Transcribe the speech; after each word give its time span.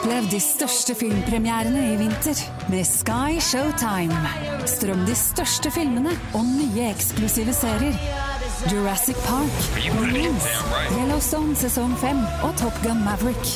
Opplev 0.00 0.30
de 0.32 0.38
største 0.40 0.94
filmpremierene 0.96 1.80
i 1.90 1.96
vinter 2.00 2.38
med 2.72 2.86
Sky 2.88 3.36
Showtime. 3.44 4.16
Strøm 4.64 5.02
de 5.04 5.12
største 5.12 5.68
filmene 5.74 6.14
og 6.32 6.46
nye 6.48 6.86
eksklusive 6.86 7.52
serier. 7.52 7.98
Jurassic 8.72 9.20
Park, 9.26 9.58
Marines, 9.98 10.48
Yellowstone 10.94 11.52
sesong 11.52 11.92
5 12.00 12.24
og 12.48 12.56
Top 12.62 12.80
Gun 12.80 13.04
Maverick. 13.04 13.52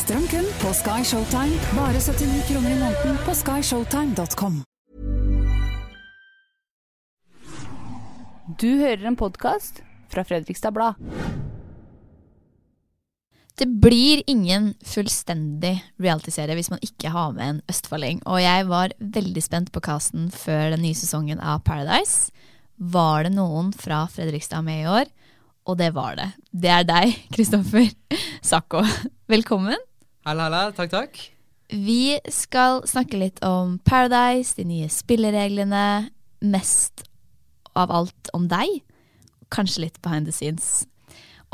Strøm 0.00 0.24
kun 0.32 0.48
på 0.64 0.72
Sky 0.80 1.04
Showtime, 1.04 1.60
bare 1.76 2.00
79 2.00 2.48
kroner 2.48 2.72
i 2.72 2.80
måneden 2.86 3.20
på 3.28 3.36
skyshowtime.com. 3.42 4.62
Du 8.56 8.70
hører 8.80 9.04
en 9.12 9.20
podkast 9.20 9.84
fra 10.08 10.24
Fredrikstad 10.24 10.72
Blad. 10.72 11.43
Det 13.54 13.68
blir 13.70 14.22
ingen 14.26 14.72
fullstendig 14.82 15.76
realityserie 16.02 16.56
hvis 16.58 16.72
man 16.72 16.80
ikke 16.82 17.12
har 17.14 17.34
med 17.36 17.46
en 17.46 17.60
østfolding. 17.70 18.22
Og 18.26 18.40
jeg 18.42 18.66
var 18.66 18.94
veldig 18.98 19.42
spent 19.44 19.70
på 19.74 19.82
casten 19.84 20.26
før 20.34 20.72
den 20.74 20.82
nye 20.82 20.96
sesongen 20.98 21.38
av 21.38 21.60
Paradise. 21.66 22.34
Var 22.82 23.28
det 23.28 23.36
noen 23.36 23.70
fra 23.70 24.04
Fredrikstad 24.10 24.64
med 24.66 24.82
i 24.82 24.88
år? 24.90 25.12
Og 25.70 25.78
det 25.78 25.92
var 25.94 26.18
det. 26.18 26.26
Det 26.50 26.72
er 26.74 26.88
deg, 26.88 27.14
Kristoffer 27.36 27.86
Sakko. 28.42 28.82
Velkommen. 29.30 29.78
Halla, 30.26 30.48
halla. 30.48 30.64
Takk, 30.74 30.90
takk. 30.90 31.20
Vi 31.70 32.18
skal 32.34 32.82
snakke 32.90 33.20
litt 33.22 33.38
om 33.46 33.78
Paradise, 33.86 34.56
de 34.58 34.66
nye 34.66 34.90
spillereglene. 34.90 36.10
Mest 36.42 37.06
av 37.78 37.94
alt 37.94 38.34
om 38.34 38.50
deg. 38.50 38.82
Kanskje 39.54 39.86
litt 39.86 40.02
behind 40.02 40.26
the 40.26 40.34
scenes. 40.34 40.88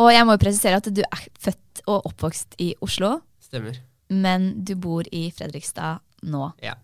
Og 0.01 0.09
jeg 0.15 0.25
må 0.25 0.37
jo 0.37 0.41
presisere 0.41 0.79
at 0.81 0.89
du 0.95 1.03
er 1.05 1.25
født 1.45 1.83
og 1.91 2.07
oppvokst 2.09 2.57
i 2.63 2.71
Oslo, 2.85 3.19
Stemmer. 3.45 3.77
men 4.09 4.53
du 4.65 4.73
bor 4.81 5.05
i 5.13 5.27
Fredrikstad 5.35 6.01
nå. 6.31 6.47
Ja. 6.65 6.77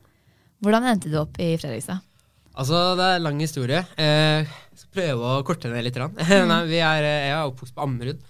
Hvordan 0.65 0.89
endte 0.91 1.13
du 1.13 1.17
opp 1.21 1.39
i 1.41 1.55
Fredrikstad? 1.61 2.03
Altså, 2.57 2.95
det 2.97 3.05
er 3.05 3.19
en 3.19 3.27
lang 3.27 3.41
historie. 3.41 3.83
Eh, 4.01 4.45
jeg 4.45 4.81
skal 4.81 4.95
prøve 4.97 5.33
å 5.33 5.43
korte 5.45 5.69
ned 5.73 5.85
litt. 5.85 5.99
Nei, 6.53 6.63
vi 6.69 6.81
er, 6.81 7.05
eh, 7.05 7.27
jeg 7.29 7.35
er 7.37 7.51
oppvokst 7.51 7.77
på 7.77 7.85
Ammerud. 7.85 8.21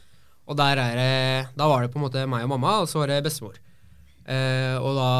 Og 0.46 0.58
der 0.58 0.78
er, 0.78 1.48
da 1.58 1.66
var 1.70 1.82
det 1.82 1.90
på 1.90 1.98
en 1.98 2.06
måte 2.06 2.22
meg 2.30 2.46
og 2.46 2.52
mamma, 2.54 2.80
og 2.82 2.90
så 2.90 3.02
var 3.02 3.10
det 3.10 3.24
bestemor. 3.26 3.58
Eh, 4.26 4.74
og 4.78 4.98
da 4.98 5.10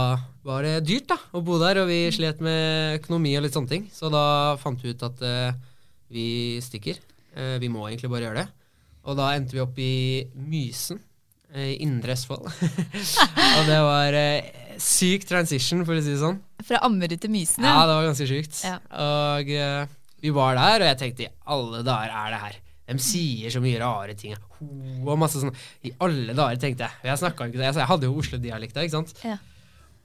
var 0.46 0.66
det 0.66 0.74
dyrt 0.86 1.08
da, 1.10 1.16
å 1.34 1.42
bo 1.46 1.58
der, 1.62 1.82
og 1.82 1.90
vi 1.90 2.04
slet 2.14 2.42
med 2.42 3.00
økonomi 3.00 3.34
og 3.38 3.46
litt 3.46 3.54
sånne 3.54 3.70
ting. 3.70 3.88
Så 3.94 4.10
da 4.14 4.54
fant 4.62 4.82
vi 4.82 4.94
ut 4.94 5.02
at 5.06 5.22
eh, 5.26 5.58
vi 6.14 6.28
stikker. 6.62 6.98
Eh, 7.34 7.56
vi 7.62 7.70
må 7.70 7.86
egentlig 7.86 8.10
bare 8.10 8.28
gjøre 8.28 8.44
det. 8.44 8.65
Og 9.06 9.16
da 9.18 9.30
endte 9.36 9.54
vi 9.56 9.62
opp 9.62 9.76
i 9.78 9.92
Mysen, 10.50 10.98
eh, 11.54 11.72
i 11.74 11.76
Indre 11.86 12.16
Østfold. 12.16 12.48
og 13.56 13.62
det 13.68 13.78
var 13.86 14.16
eh, 14.18 14.50
syk 14.82 15.26
transition, 15.28 15.84
for 15.86 15.94
å 15.98 16.02
si 16.02 16.14
det 16.14 16.20
sånn. 16.22 16.40
Fra 16.66 16.80
Ammerud 16.86 17.20
til 17.22 17.30
Mysen? 17.32 17.64
Ja, 17.66 17.84
det 17.86 17.94
var 17.98 18.08
ganske 18.08 18.26
sjukt. 18.28 18.60
Ja. 18.66 18.78
Og 19.06 19.50
eh, 19.54 19.86
vi 20.24 20.32
var 20.34 20.56
der, 20.58 20.82
og 20.82 20.90
jeg 20.90 21.00
tenkte 21.04 21.26
i 21.28 21.32
alle 21.54 21.82
dager 21.86 22.14
er 22.24 22.32
det 22.34 22.40
her? 22.46 22.62
De 22.86 22.94
sier 23.02 23.50
så 23.50 23.58
mye 23.62 23.78
rare 23.82 24.14
ting. 24.18 24.34
Ho, 24.60 24.66
og 25.10 25.16
masse 25.18 25.40
sånn. 25.42 25.54
I 25.86 25.90
alle 26.06 26.34
dager, 26.38 26.58
tenkte 26.62 26.86
jeg. 26.86 27.00
Jeg 27.08 27.18
snakket 27.22 27.50
ikke 27.50 27.58
det. 27.60 27.66
Altså, 27.72 27.82
jeg 27.82 27.90
hadde 27.90 28.06
jo 28.10 28.18
Oslo-dialekta, 28.22 28.84
ikke 28.86 28.94
sant. 28.98 29.14
Ja. 29.26 29.38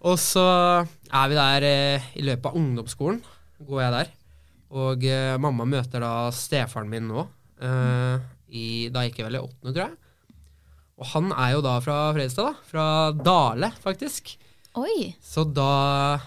Og 0.10 0.18
så 0.18 0.46
er 1.14 1.28
vi 1.30 1.38
der 1.38 1.66
eh, 1.68 2.08
i 2.18 2.24
løpet 2.26 2.50
av 2.50 2.58
ungdomsskolen. 2.58 3.20
Går 3.68 3.84
jeg 3.84 3.94
der. 3.98 4.10
Og 4.82 5.06
eh, 5.06 5.36
mamma 5.42 5.68
møter 5.70 6.02
da 6.02 6.14
stefaren 6.34 6.90
min 6.90 7.06
nå. 7.12 7.28
eh, 7.62 8.16
i, 8.52 8.90
da 8.94 9.06
gikk 9.08 9.22
jeg 9.22 9.28
vel 9.30 9.40
i 9.40 9.44
åttende, 9.44 9.74
tror 9.74 9.84
jeg. 9.88 9.98
Og 11.02 11.10
han 11.16 11.32
er 11.34 11.56
jo 11.56 11.64
da 11.66 11.78
fra 11.82 11.98
Fredrikstad, 12.14 12.52
da. 12.52 12.70
Fra 12.70 12.86
Dale, 13.16 13.72
faktisk. 13.82 14.36
Oi. 14.78 15.12
Så 15.24 15.46
da 15.50 16.20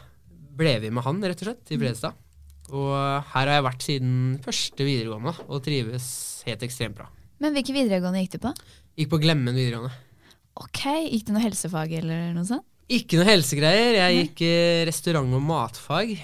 ble 0.55 0.77
vi 0.83 0.91
med 0.95 1.05
han, 1.07 1.23
rett 1.23 1.41
og 1.45 1.51
slett, 1.51 1.65
i 1.71 1.79
Fredrikstad. 1.79 2.17
Og 2.75 2.91
her 2.97 3.29
har 3.35 3.53
jeg 3.59 3.67
vært 3.67 3.85
siden 3.85 4.15
første 4.45 4.87
videregående 4.87 5.35
og 5.47 5.61
trives 5.67 6.07
helt 6.49 6.65
ekstremt 6.65 6.97
bra. 6.99 7.11
Men 7.43 7.55
hvilke 7.55 7.75
videregående 7.77 8.23
gikk 8.25 8.37
du 8.39 8.45
på? 8.47 8.55
Gikk 8.99 9.11
på 9.13 9.21
Glemmen 9.23 9.55
videregående. 9.57 9.93
Ok, 10.55 10.85
Gikk 11.11 11.27
du 11.29 11.35
noe 11.35 11.43
helsefag 11.45 11.93
eller 11.99 12.31
noe 12.35 12.47
sånt? 12.49 12.65
Ikke 12.95 13.19
noe 13.19 13.27
helsegreier. 13.27 13.97
Jeg 13.97 14.17
gikk 14.21 14.43
Nei. 14.45 14.85
restaurant- 14.91 15.35
og 15.35 15.43
matfag. 15.43 16.15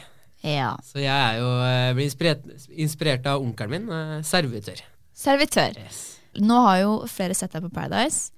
Ja. 0.45 0.75
Så 0.85 1.01
jeg 1.01 1.11
er 1.13 1.39
jo, 1.41 1.49
eh, 1.65 1.93
blir 1.97 2.07
inspirert, 2.09 2.45
inspirert 2.71 3.27
av 3.27 3.43
onkelen 3.43 3.71
min, 3.71 3.89
eh, 3.91 4.23
servitør. 4.23 4.81
Servitør. 5.21 5.77
Yes. 5.77 6.05
Nå 6.41 6.61
har 6.65 6.83
jo 6.85 6.93
flere 7.11 7.37
sett 7.37 7.53
deg 7.53 7.67
på 7.67 7.75
Paradise. 7.75 8.31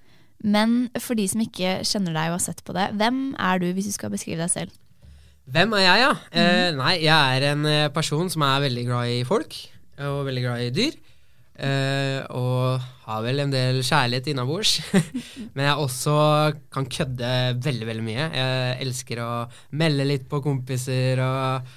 Men 0.43 0.89
for 0.99 1.15
de 1.19 1.29
som 1.31 1.43
ikke 1.45 1.81
kjenner 1.87 2.17
deg 2.17 2.33
og 2.33 2.41
har 2.41 2.43
sett 2.43 2.65
på 2.67 2.75
det, 2.75 2.89
hvem 2.99 3.21
er 3.39 3.63
du 3.63 3.69
hvis 3.71 3.87
du 3.87 3.95
skal 3.95 4.11
beskrive 4.11 4.43
deg 4.43 4.51
selv? 4.51 4.75
Hvem 5.53 5.75
er 5.79 5.85
jeg, 5.85 6.03
ja? 6.03 6.11
Eh, 6.39 6.69
nei, 6.79 6.97
jeg 7.03 7.37
er 7.37 7.47
en 7.53 7.67
eh, 7.67 7.91
person 7.95 8.29
som 8.31 8.45
er 8.47 8.65
veldig 8.65 8.85
glad 8.87 9.11
i 9.11 9.23
folk, 9.27 9.57
og 10.03 10.27
veldig 10.27 10.45
glad 10.45 10.63
i 10.67 10.75
dyr. 10.75 10.99
Eh, 11.63 12.19
og 12.35 12.83
har 13.05 13.23
vel 13.23 13.43
en 13.43 13.53
del 13.53 13.83
kjærlighet 13.85 14.33
innabords. 14.33 14.77
Men 15.55 15.67
jeg 15.67 15.85
også 15.85 16.17
kan 16.75 16.89
kødde 16.91 17.33
veldig, 17.63 17.89
veldig 17.91 18.07
mye. 18.07 18.29
Jeg 18.35 18.77
elsker 18.87 19.23
å 19.23 19.31
melde 19.79 20.09
litt 20.09 20.27
på 20.31 20.43
kompiser 20.43 21.23
og 21.23 21.75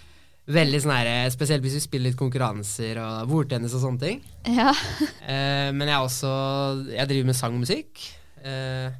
veldig 0.47 0.79
sånn 0.83 0.93
her 0.93 1.29
Spesielt 1.33 1.63
hvis 1.65 1.73
vi 1.79 1.81
spiller 1.83 2.11
litt 2.11 2.19
konkurranser 2.19 2.99
og 3.01 3.29
bordtennis 3.31 3.73
og 3.77 3.81
sånne 3.87 4.01
ting. 4.03 4.21
Ja. 4.53 4.73
Eh, 5.25 5.71
men 5.73 5.89
jeg 5.89 5.95
er 5.97 6.03
også 6.05 6.31
Jeg 6.93 7.07
driver 7.09 7.25
med 7.31 7.35
sang 7.37 7.55
og 7.57 7.63
musikk. 7.63 7.97
Eh, 8.45 8.91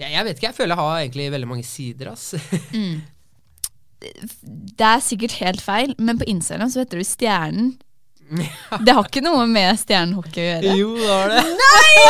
jeg, 0.00 0.12
jeg 0.14 0.24
vet 0.24 0.38
ikke, 0.38 0.46
jeg 0.48 0.56
føler 0.56 0.72
jeg 0.72 0.80
har 0.80 1.00
egentlig 1.02 1.26
veldig 1.34 1.48
mange 1.50 1.66
sider, 1.68 2.12
ass. 2.14 2.30
Det 4.78 4.86
er 4.86 5.00
sikkert 5.02 5.34
helt 5.42 5.60
feil, 5.64 5.92
men 5.98 6.18
på 6.20 6.26
Instagram 6.30 6.70
så 6.70 6.84
heter 6.84 7.00
du 7.00 7.04
Stjernen. 7.06 7.72
Det 8.86 8.94
har 8.94 9.04
ikke 9.08 9.24
noe 9.24 9.44
med 9.50 9.74
stjernehockey 9.80 10.40
å 10.44 10.48
gjøre. 10.48 10.74
Jo, 10.78 10.90
det 11.00 11.08
har 11.10 11.32
det. 11.32 11.42
Nei! 11.58 12.08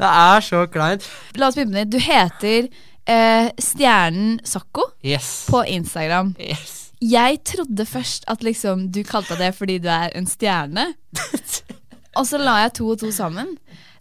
det 0.00 0.10
er 0.10 0.46
så 0.46 0.64
kleint. 0.72 1.06
La 1.38 1.50
oss 1.52 1.58
begynne. 1.58 1.86
Du 1.90 1.98
heter 2.02 2.68
Uh, 3.06 3.52
Stjernen 3.62 4.40
Sakko 4.42 4.82
Yes. 5.06 5.44
på 5.46 5.60
Instagram. 5.70 6.32
yes. 6.42 6.85
Jeg 7.04 7.42
trodde 7.44 7.84
først 7.88 8.24
at 8.32 8.44
liksom 8.46 8.86
du 8.94 9.02
kalte 9.04 9.36
det 9.36 9.52
fordi 9.56 9.78
du 9.84 9.88
er 9.92 10.14
en 10.16 10.28
stjerne. 10.28 10.92
Og 12.16 12.24
så 12.24 12.40
la 12.40 12.62
jeg 12.64 12.78
to 12.78 12.86
og 12.94 13.00
to 13.02 13.10
sammen. 13.12 13.50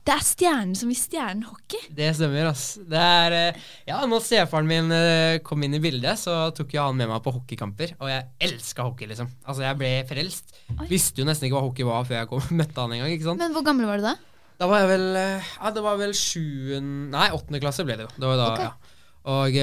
Det 0.05 0.13
er 0.13 0.21
stjernen 0.21 0.75
som 0.77 0.89
i 0.93 0.95
stjernehockey. 0.95 1.87
Det 1.97 2.11
stemmer, 2.13 2.51
ass. 2.51 2.75
Det 2.77 2.99
er 3.01 3.33
eh, 3.35 3.63
Ja, 3.89 4.03
når 4.05 4.21
stefaren 4.21 4.67
min 4.69 4.93
eh, 4.93 5.39
kom 5.43 5.65
inn 5.65 5.73
i 5.73 5.81
bildet, 5.81 6.21
så 6.21 6.51
tok 6.55 6.75
jo 6.77 6.83
han 6.85 6.99
med 6.99 7.09
meg 7.09 7.23
på 7.25 7.33
hockeykamper. 7.33 7.95
Og 7.97 8.11
jeg 8.11 8.27
elska 8.47 8.85
hockey, 8.85 9.09
liksom. 9.09 9.31
Altså, 9.43 9.65
jeg 9.65 9.79
ble 9.81 9.89
frelst. 10.07 10.53
Visste 10.91 11.23
jo 11.23 11.27
nesten 11.27 11.49
ikke 11.49 11.57
hva 11.57 11.65
hockey 11.65 11.89
var 11.89 12.05
før 12.05 12.19
jeg 12.21 12.29
kom, 12.29 12.45
møtte 12.61 12.85
han 12.85 12.93
en 12.93 13.01
gang. 13.01 13.15
ikke 13.17 13.31
sant? 13.31 13.41
Men 13.41 13.57
hvor 13.57 13.65
gammel 13.65 13.89
var 13.89 13.99
du 14.03 14.05
da? 14.05 14.13
Da 14.61 14.69
var 14.71 14.85
jeg 14.85 14.91
vel 14.93 15.07
eh, 15.19 15.49
Ja, 15.57 15.73
det 15.75 15.81
var 15.83 15.97
vel 15.99 16.13
sjuende 16.15 17.09
Nei, 17.11 17.25
åttende 17.35 17.59
klasse 17.65 17.83
ble 17.83 17.97
det 17.99 18.05
jo. 18.05 18.13
Det 18.15 18.29
var 18.29 18.39
da, 18.39 18.51
okay. 18.53 18.69
ja. 18.69 19.01
Og 19.35 19.57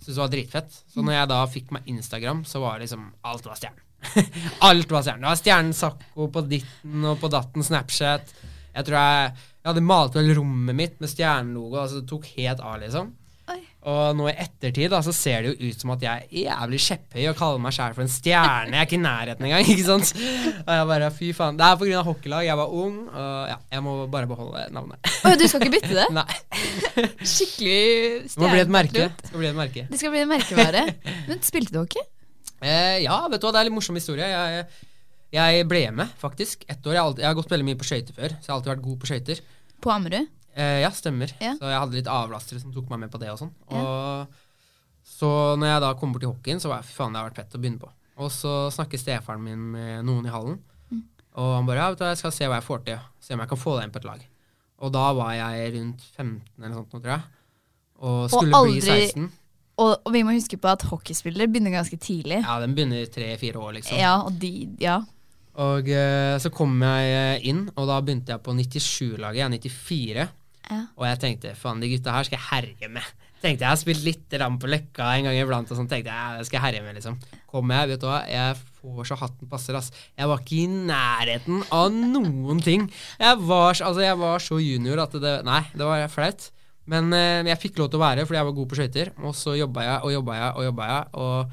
syntes 0.00 0.16
det 0.16 0.22
var 0.22 0.32
dritfett. 0.32 0.80
Så 0.90 1.04
når 1.04 1.16
jeg 1.16 1.30
da 1.32 1.38
fikk 1.52 1.72
meg 1.76 1.88
Instagram, 1.92 2.42
så 2.48 2.62
var 2.64 2.80
liksom 2.82 3.08
Alt 3.28 3.48
var 3.48 3.60
stjernen. 3.60 3.86
alt 4.70 4.92
var 4.92 5.04
stjernen. 5.04 5.26
Det 5.26 5.32
var 5.32 5.40
stjernen 5.40 5.76
Sakko 5.76 6.28
på 6.32 6.44
ditten 6.48 7.06
og 7.10 7.20
på 7.20 7.30
datten 7.32 7.66
Snapchat. 7.66 8.34
Jeg 8.70 8.86
tror 8.86 8.96
jeg, 8.96 9.32
jeg 9.60 9.68
hadde 9.72 9.84
malt 9.84 10.16
vel 10.16 10.32
rommet 10.38 10.78
mitt 10.78 11.00
med 11.02 11.12
stjernelogo. 11.12 11.82
Altså 11.82 12.00
det 12.00 12.08
tok 12.10 12.28
helt 12.36 12.62
av, 12.64 12.78
liksom. 12.82 13.12
Og 13.88 14.12
nå 14.12 14.26
i 14.28 14.34
ettertid 14.36 14.90
da, 14.92 14.98
så 15.00 15.12
ser 15.16 15.40
det 15.46 15.52
jo 15.54 15.70
ut 15.70 15.82
som 15.82 15.92
at 15.94 16.02
jeg 16.04 16.24
er 16.26 16.42
jævlig 16.42 16.80
kjepphøy 16.84 17.22
og 17.30 17.38
kaller 17.38 17.62
meg 17.64 17.72
sjæl 17.72 17.94
for 17.96 18.04
en 18.04 18.10
stjerne. 18.12 18.74
Jeg 18.74 18.82
er 18.82 18.88
ikke 18.88 18.98
i 18.98 19.00
nærheten 19.00 19.46
engang. 19.48 19.68
ikke 19.72 19.86
sant? 19.86 20.10
Og 20.66 20.72
jeg 20.76 20.88
bare, 20.90 21.08
fy 21.16 21.30
faen. 21.36 21.56
Det 21.56 21.64
er 21.64 22.00
av 22.02 22.10
hockeylag. 22.10 22.44
Jeg 22.44 22.58
var 22.60 22.74
ung, 22.82 22.98
og 23.08 23.30
ja, 23.48 23.56
jeg 23.72 23.84
må 23.86 23.94
bare 24.12 24.28
beholde 24.28 24.66
navnet. 24.76 25.12
Oh, 25.24 25.32
du 25.32 25.46
skal 25.48 25.64
ikke 25.64 25.78
bytte 25.78 25.96
det? 25.96 26.06
Nei. 26.18 26.26
Skikkelig 27.24 27.80
Det 28.28 28.42
må 28.44 28.52
bli 28.52 28.64
et 28.66 28.74
merke. 28.76 29.06
Det 29.16 29.30
skal 29.32 29.44
bli 29.44 29.48
et 29.48 29.60
merke. 29.62 29.86
Det 29.88 30.00
skal 30.02 30.12
bli 30.12 30.24
en 30.26 30.32
merkevare. 30.34 30.84
Men 31.30 31.40
spilte 31.46 31.72
du 31.72 31.80
hockey? 31.80 32.04
Eh, 32.60 32.98
ja, 33.06 33.16
vet 33.32 33.40
du 33.40 33.48
hva, 33.48 33.54
det 33.54 33.62
er 33.62 33.64
en 33.64 33.70
litt 33.70 33.78
morsom 33.78 33.96
historie. 33.96 34.28
Jeg, 34.28 34.66
jeg 35.32 35.64
ble 35.70 35.86
med, 36.02 36.12
faktisk. 36.20 36.68
Ett 36.68 36.84
år. 36.84 36.98
Jeg 36.98 37.00
har, 37.00 37.08
alltid, 37.08 37.24
jeg 37.24 37.32
har 37.32 37.40
gått 37.40 37.56
veldig 37.56 37.68
mye 37.70 37.80
på 37.80 37.88
skøyter 37.88 38.16
før, 38.20 38.36
så 38.36 38.44
jeg 38.44 38.52
har 38.52 38.58
alltid 38.58 38.72
vært 38.74 38.84
god 38.90 39.00
på 39.00 39.10
skøyter. 39.10 39.42
På 39.80 39.94
Ammerud? 39.94 40.28
Eh, 40.60 40.80
ja, 40.84 40.90
stemmer. 40.92 41.32
Ja. 41.40 41.54
Så 41.56 41.68
jeg 41.70 41.80
hadde 41.80 41.96
litt 41.96 42.10
avlastere 42.12 42.60
som 42.60 42.72
tok 42.74 42.90
meg 42.92 43.00
med 43.06 43.12
på 43.14 43.20
det 43.22 43.30
og 43.32 43.38
sånn. 43.40 43.52
Og 43.72 44.26
så 45.06 45.30
når 45.58 45.72
jeg 45.74 45.82
da 45.86 45.92
kom 45.98 46.12
bort 46.14 46.22
til 46.24 46.32
hockeyen, 46.34 46.60
så 46.62 46.70
var 46.70 46.82
jeg 46.82 46.90
fy 46.90 46.96
faen, 46.98 47.14
det 47.14 47.20
har 47.22 47.30
vært 47.30 47.40
fett 47.42 47.56
å 47.56 47.60
begynne 47.62 47.80
på. 47.82 47.90
Og 48.20 48.28
så 48.34 48.52
snakker 48.74 49.00
stefaren 49.00 49.42
min 49.44 49.62
med 49.74 50.04
noen 50.08 50.26
i 50.28 50.34
hallen, 50.34 50.58
Mm. 50.90 51.02
og 51.38 51.54
han 51.56 51.66
bare 51.66 51.76
ja, 51.78 51.88
vet 51.94 51.98
du, 52.00 52.04
jeg 52.10 52.18
skal 52.18 52.32
se 52.34 52.44
hva 52.50 52.56
jeg 52.58 52.66
får 52.66 52.80
til. 52.84 52.98
Se 53.20 53.34
om 53.34 53.40
jeg 53.40 53.48
kan 53.48 53.58
få 53.58 53.76
deg 53.78 53.84
inn 53.86 53.92
på 53.94 54.00
et 54.02 54.08
lag. 54.10 54.24
Og 54.80 54.92
da 54.92 55.12
var 55.12 55.30
jeg 55.36 55.74
rundt 55.76 56.00
15 56.16 56.42
eller 56.64 56.74
sånt, 56.74 56.90
tror 56.90 57.04
jeg. 57.14 57.22
Og 58.00 58.30
skulle 58.30 58.52
aldri- 58.56 58.80
bli 58.80 59.06
16. 59.06 59.30
Og, 59.80 59.94
og 60.04 60.12
vi 60.12 60.22
må 60.26 60.34
huske 60.36 60.58
på 60.60 60.68
at 60.68 60.82
hockeyspillere 60.82 61.48
begynner 61.48 61.70
ganske 61.72 61.96
tidlig. 62.00 62.42
Ja, 62.44 62.58
den 62.60 62.74
begynner 62.74 63.06
tre-fire 63.12 63.56
år, 63.60 63.72
liksom. 63.78 63.96
Ja, 63.96 64.18
og 64.26 64.38
de 64.38 64.68
Ja. 64.80 64.98
Og 65.60 65.88
eh, 65.88 66.36
så 66.38 66.50
kom 66.52 66.80
jeg 66.80 67.42
inn, 67.44 67.70
og 67.76 67.86
da 67.88 68.00
begynte 68.00 68.28
jeg 68.32 68.42
på 68.42 68.52
97-laget. 68.54 69.36
Jeg 69.36 69.46
er 69.46 69.58
94. 69.58 70.28
Og 70.96 71.04
jeg 71.08 71.18
tenkte 71.22 71.54
faen, 71.58 71.80
de 71.82 71.88
gutta 71.94 72.12
her 72.14 72.24
skal 72.28 72.38
jeg 72.38 72.48
herje 72.50 72.88
med. 72.92 73.02
Tenkte 73.40 73.64
Jeg 73.64 73.70
har 73.72 73.78
spilt 73.80 74.02
litt 74.04 74.34
ram 74.40 74.58
på 74.60 74.68
Løkka 74.68 75.06
en 75.16 75.24
gang 75.24 75.36
iblant, 75.40 75.70
og 75.72 75.78
sånn 75.78 75.88
tenkte 75.88 76.12
jeg 76.12 76.44
skal 76.48 76.58
jeg 76.58 76.64
herje 76.66 76.82
med. 76.84 76.94
liksom. 76.98 77.16
Kommer 77.50 77.80
jeg, 77.80 77.88
vet 77.94 78.00
du 78.02 78.06
hva, 78.06 78.18
jeg 78.28 78.56
får 78.80 79.08
så 79.08 79.16
hatten 79.16 79.48
passer, 79.48 79.74
ass. 79.78 79.88
Jeg 80.18 80.28
var 80.28 80.42
ikke 80.42 80.58
i 80.60 80.66
nærheten 80.68 81.62
av 81.72 81.88
noen 81.92 82.60
ting. 82.62 82.84
Jeg 83.18 83.38
var, 83.48 83.72
så- 83.74 83.86
altså, 83.88 84.02
jeg 84.04 84.18
var 84.18 84.38
så 84.38 84.58
junior 84.60 85.00
at 85.02 85.12
det 85.12 85.44
Nei, 85.44 85.62
det 85.74 85.86
var 85.88 86.06
flaut. 86.08 86.50
Men 86.86 87.12
eh, 87.12 87.42
jeg 87.44 87.58
fikk 87.60 87.78
lov 87.78 87.90
til 87.90 88.00
å 88.00 88.02
være 88.02 88.26
fordi 88.26 88.36
jeg 88.40 88.44
var 88.48 88.52
god 88.60 88.68
på 88.68 88.76
skøyter. 88.78 89.10
Og 89.24 89.34
så 89.34 89.56
jobba 89.56 89.82
jeg 89.88 89.98
og 90.04 90.12
jobba 90.12 90.32
jeg 90.40 90.54
og 90.56 90.64
jobba 90.68 90.86
jeg. 90.90 91.04
Og 91.14 91.50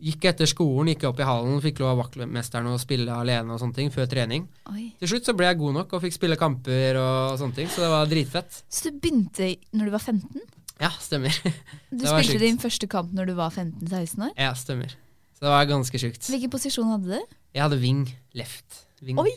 gikk 0.00 0.24
etter 0.30 0.48
skolen, 0.48 0.88
gikk 0.94 1.04
opp 1.10 1.20
i 1.20 1.26
hallen, 1.28 1.60
fikk 1.64 1.80
lov 1.82 1.92
av 1.94 1.98
vaktmesteren 2.06 2.68
å 2.72 2.78
spille 2.80 3.12
alene 3.12 3.52
og 3.54 3.60
sånne 3.62 3.76
ting 3.76 3.90
før 3.94 4.08
trening. 4.10 4.46
Oi. 4.72 4.90
Til 5.00 5.12
slutt 5.12 5.28
så 5.28 5.34
ble 5.36 5.46
jeg 5.50 5.58
god 5.60 5.76
nok 5.80 5.92
og 5.96 6.02
fikk 6.06 6.16
spille 6.16 6.38
kamper 6.40 6.98
og 7.00 7.36
sånne 7.40 7.54
ting, 7.60 7.68
så 7.72 7.84
det 7.84 7.90
var 7.92 8.08
dritfett. 8.10 8.62
Så 8.72 8.88
du 8.90 8.98
begynte 9.02 9.52
når 9.76 9.90
du 9.90 9.94
var 9.96 10.04
15? 10.04 10.40
Ja, 10.80 10.90
stemmer. 10.96 11.34
Du 11.92 12.06
spilte 12.08 12.32
sykt. 12.32 12.40
din 12.46 12.58
første 12.62 12.88
kamp 12.88 13.12
når 13.12 13.30
du 13.30 13.34
var 13.36 13.52
15-16 13.52 14.26
år? 14.30 14.34
Ja, 14.40 14.54
stemmer. 14.56 14.94
Så 15.36 15.44
det 15.46 15.52
var 15.52 15.68
ganske 15.68 16.00
sjukt. 16.00 16.24
Hvilken 16.32 16.52
posisjon 16.52 16.88
hadde 16.94 17.18
du? 17.20 17.36
Jeg 17.56 17.62
hadde 17.66 17.78
wing 17.82 18.06
left. 18.36 18.86
Wing. 19.04 19.16
Oi! 19.20 19.30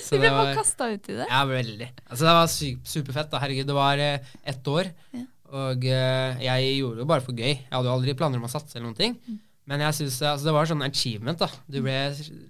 Så 0.00 0.16
Du 0.16 0.22
ble 0.22 0.30
bare 0.32 0.50
var- 0.50 0.56
kasta 0.56 0.86
ut 0.92 1.08
i 1.12 1.16
det? 1.18 1.26
Ja, 1.28 1.42
veldig. 1.48 1.88
Altså, 2.08 2.24
det 2.24 2.32
var 2.36 2.48
superfett. 2.88 3.28
da. 3.32 3.38
Herregud, 3.42 3.66
det 3.68 3.76
var 3.76 4.00
eh, 4.00 4.32
ett 4.48 4.68
år. 4.72 4.88
Ja. 5.16 5.26
Og 5.50 5.84
eh, 5.84 6.40
jeg 6.44 6.70
gjorde 6.80 6.96
det 7.00 7.04
jo 7.04 7.08
bare 7.10 7.24
for 7.26 7.36
gøy. 7.36 7.52
Jeg 7.52 7.68
hadde 7.74 7.88
jo 7.90 7.94
aldri 7.98 8.14
planer 8.16 8.40
om 8.40 8.46
å 8.48 8.50
satse 8.52 8.76
eller 8.78 8.86
noen 8.88 8.96
ting. 8.98 9.16
Mm. 9.28 9.38
Men 9.70 9.84
jeg 9.86 9.94
synes, 10.00 10.16
altså, 10.26 10.48
det 10.48 10.54
var 10.56 10.66
sånn 10.66 10.82
achievement. 10.82 11.38
da. 11.38 11.46
Du 11.70 11.78
ble 11.84 11.94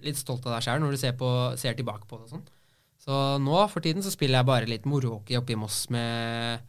litt 0.07 0.17
stolt 0.17 0.47
av 0.49 0.55
deg 0.57 0.65
sjøl 0.65 0.81
når 0.81 0.97
du 0.97 1.01
ser, 1.03 1.13
på, 1.21 1.29
ser 1.61 1.77
tilbake 1.77 2.09
på 2.09 2.17
det. 2.17 2.31
og 2.31 2.35
sånn. 2.39 2.47
Så 3.01 3.19
nå 3.45 3.59
for 3.73 3.85
tiden 3.85 4.03
så 4.05 4.11
spiller 4.13 4.41
jeg 4.41 4.49
bare 4.49 4.69
litt 4.69 4.87
morohockey 4.89 5.37
oppe 5.39 5.53
i 5.53 5.59
Moss 5.61 5.83
med 5.93 6.61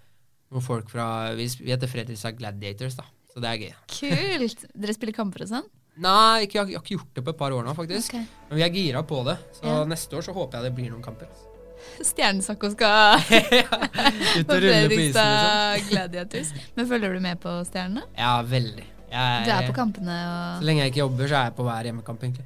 noen 0.51 0.63
folk 0.63 0.89
fra 0.91 1.05
Vi, 1.39 1.45
heter 1.67 1.87
Fredrikstad 1.91 2.35
Gladiators, 2.39 2.97
da. 2.99 3.05
Så 3.31 3.39
det 3.43 3.47
er 3.53 3.61
gøy. 3.63 3.71
Kult! 3.95 4.65
Dere 4.75 4.95
spiller 4.97 5.15
kamper 5.15 5.45
og 5.47 5.51
sånn? 5.53 5.69
Nei, 6.03 6.45
ikke, 6.47 6.57
jeg, 6.59 6.75
har- 6.75 6.83
ikke 6.83 6.95
gjort 6.97 7.15
det 7.15 7.23
på 7.27 7.33
et 7.33 7.39
par 7.39 7.55
år 7.55 7.63
nå, 7.67 7.73
faktisk. 7.75 8.11
Okay. 8.15 8.27
Men 8.49 8.59
vi 8.59 8.63
er 8.67 8.75
gira 8.75 9.01
på 9.07 9.23
det. 9.27 9.37
Så 9.59 9.67
Ja. 9.71 9.81
neste 9.87 10.19
år 10.19 10.23
så 10.27 10.35
håper 10.35 10.59
jeg 10.59 10.67
det 10.69 10.75
blir 10.79 10.91
noen 10.91 11.03
kamper. 11.03 11.31
Stjernesakko 12.11 12.71
skal 12.75 13.23
Ut 14.39 14.51
og 14.51 14.57
rulle 14.61 14.87
på 14.91 14.99
isen, 14.99 15.15
liksom. 15.15 15.89
Gladiators. 15.91 16.51
Men 16.75 16.87
følger 16.91 17.15
du 17.15 17.19
med 17.23 17.39
på 17.43 17.55
Stjernene? 17.67 18.03
Ja, 18.19 18.37
veldig. 18.47 18.87
Jeg, 19.11 19.45
Du 19.45 19.51
er 19.51 19.67
på 19.67 19.75
kampene 19.75 20.17
Så 20.59 20.67
lenge 20.67 20.85
jeg 20.85 20.93
ikke 20.93 21.03
jobber, 21.03 21.27
så 21.27 21.35
er 21.41 21.49
jeg 21.49 21.55
på 21.57 21.63
hver 21.67 21.89
hjemmekamp, 21.89 22.23
egentlig. 22.23 22.45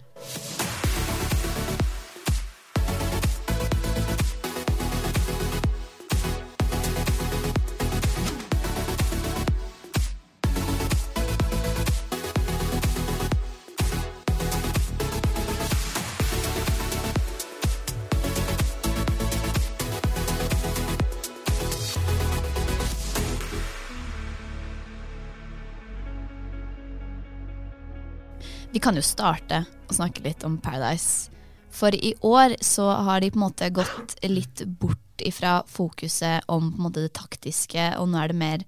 Kan 28.86 28.98
jo 29.00 29.02
starte 29.02 29.64
å 29.90 29.96
snakke 29.98 30.22
litt 30.22 30.44
om 30.46 30.60
Paradise. 30.62 31.32
For 31.74 31.96
i 31.96 32.12
år 32.22 32.54
så 32.62 32.86
har 33.08 33.24
de 33.24 33.32
på 33.34 33.40
en 33.40 33.46
måte 33.48 33.70
gått 33.74 34.14
litt 34.30 34.62
bort 34.78 35.24
ifra 35.26 35.64
fokuset 35.66 36.46
om 36.52 36.68
på 36.70 36.78
en 36.78 36.86
måte 36.86 37.02
det 37.02 37.16
taktiske, 37.18 37.88
og 37.98 38.12
nå 38.12 38.20
er 38.22 38.30
det 38.30 38.38
mer 38.38 38.66